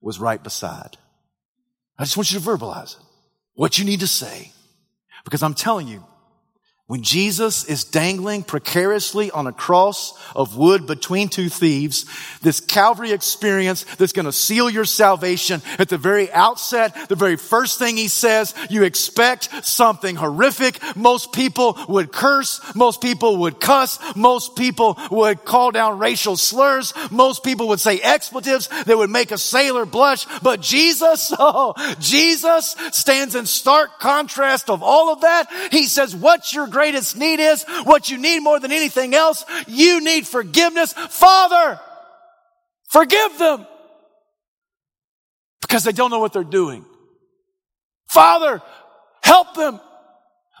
was 0.00 0.20
right 0.20 0.42
beside. 0.42 0.96
I 1.98 2.04
just 2.04 2.16
want 2.16 2.30
you 2.32 2.38
to 2.38 2.44
verbalize 2.44 2.96
it, 2.96 3.02
what 3.54 3.78
you 3.78 3.84
need 3.84 4.00
to 4.00 4.06
say. 4.06 4.52
Because 5.24 5.42
I'm 5.42 5.54
telling 5.54 5.88
you, 5.88 6.04
when 6.86 7.02
Jesus 7.02 7.64
is 7.64 7.82
dangling 7.82 8.42
precariously 8.42 9.30
on 9.30 9.46
a 9.46 9.52
cross 9.52 10.12
of 10.36 10.58
wood 10.58 10.86
between 10.86 11.30
two 11.30 11.48
thieves, 11.48 12.04
this 12.42 12.60
Calvary 12.60 13.12
experience 13.12 13.84
that's 13.96 14.12
going 14.12 14.26
to 14.26 14.32
seal 14.32 14.68
your 14.68 14.84
salvation 14.84 15.62
at 15.78 15.88
the 15.88 15.96
very 15.96 16.30
outset, 16.30 17.08
the 17.08 17.16
very 17.16 17.36
first 17.36 17.78
thing 17.78 17.96
he 17.96 18.08
says, 18.08 18.54
you 18.68 18.82
expect 18.82 19.48
something 19.64 20.14
horrific. 20.14 20.78
Most 20.94 21.32
people 21.32 21.78
would 21.88 22.12
curse. 22.12 22.60
Most 22.74 23.00
people 23.00 23.38
would 23.38 23.60
cuss. 23.60 23.98
Most 24.14 24.54
people 24.54 24.98
would 25.10 25.42
call 25.42 25.70
down 25.70 25.98
racial 25.98 26.36
slurs. 26.36 26.92
Most 27.10 27.42
people 27.44 27.68
would 27.68 27.80
say 27.80 27.98
expletives 27.98 28.68
that 28.84 28.98
would 28.98 29.08
make 29.08 29.30
a 29.30 29.38
sailor 29.38 29.86
blush. 29.86 30.26
But 30.42 30.60
Jesus, 30.60 31.32
oh, 31.38 31.72
Jesus 31.98 32.76
stands 32.92 33.34
in 33.34 33.46
stark 33.46 34.00
contrast 34.00 34.68
of 34.68 34.82
all 34.82 35.10
of 35.14 35.22
that. 35.22 35.46
He 35.70 35.86
says, 35.86 36.14
what's 36.14 36.52
your 36.52 36.73
greatest 36.74 37.16
need 37.16 37.40
is, 37.40 37.64
what 37.84 38.10
you 38.10 38.18
need 38.18 38.40
more 38.40 38.58
than 38.60 38.72
anything 38.72 39.14
else, 39.14 39.44
you 39.68 40.02
need 40.02 40.26
forgiveness. 40.26 40.92
Father, 40.92 41.80
forgive 42.90 43.38
them 43.38 43.66
because 45.62 45.84
they 45.84 45.92
don't 45.92 46.10
know 46.10 46.18
what 46.18 46.32
they're 46.32 46.44
doing. 46.44 46.84
Father, 48.08 48.60
help 49.22 49.54
them 49.54 49.80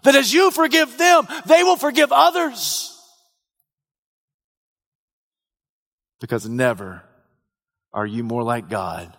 that 0.04 0.14
as 0.14 0.32
you 0.32 0.50
forgive 0.50 0.96
them, 0.96 1.26
they 1.46 1.62
will 1.64 1.76
forgive 1.76 2.12
others. 2.12 2.90
Because 6.20 6.48
never 6.48 7.02
are 7.92 8.06
you 8.06 8.22
more 8.22 8.42
like 8.42 8.68
God 8.68 9.16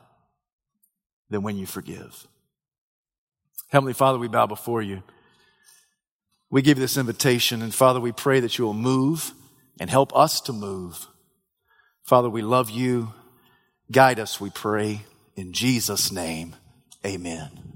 than 1.29 1.43
when 1.43 1.57
you 1.57 1.65
forgive. 1.65 2.27
Heavenly 3.69 3.93
Father, 3.93 4.17
we 4.17 4.27
bow 4.27 4.47
before 4.47 4.81
you. 4.81 5.03
We 6.55 6.61
give 6.61 6.77
you 6.77 6.83
this 6.83 6.95
invitation, 6.95 7.61
and 7.61 7.75
Father, 7.75 7.99
we 7.99 8.13
pray 8.13 8.39
that 8.39 8.57
you 8.57 8.63
will 8.63 8.73
move 8.73 9.33
and 9.77 9.89
help 9.89 10.15
us 10.15 10.39
to 10.39 10.53
move. 10.53 11.05
Father, 12.01 12.29
we 12.29 12.41
love 12.41 12.69
you. 12.69 13.11
Guide 13.91 14.21
us, 14.21 14.39
we 14.39 14.51
pray. 14.51 15.01
In 15.35 15.51
Jesus' 15.51 16.13
name, 16.13 16.55
amen. 17.05 17.74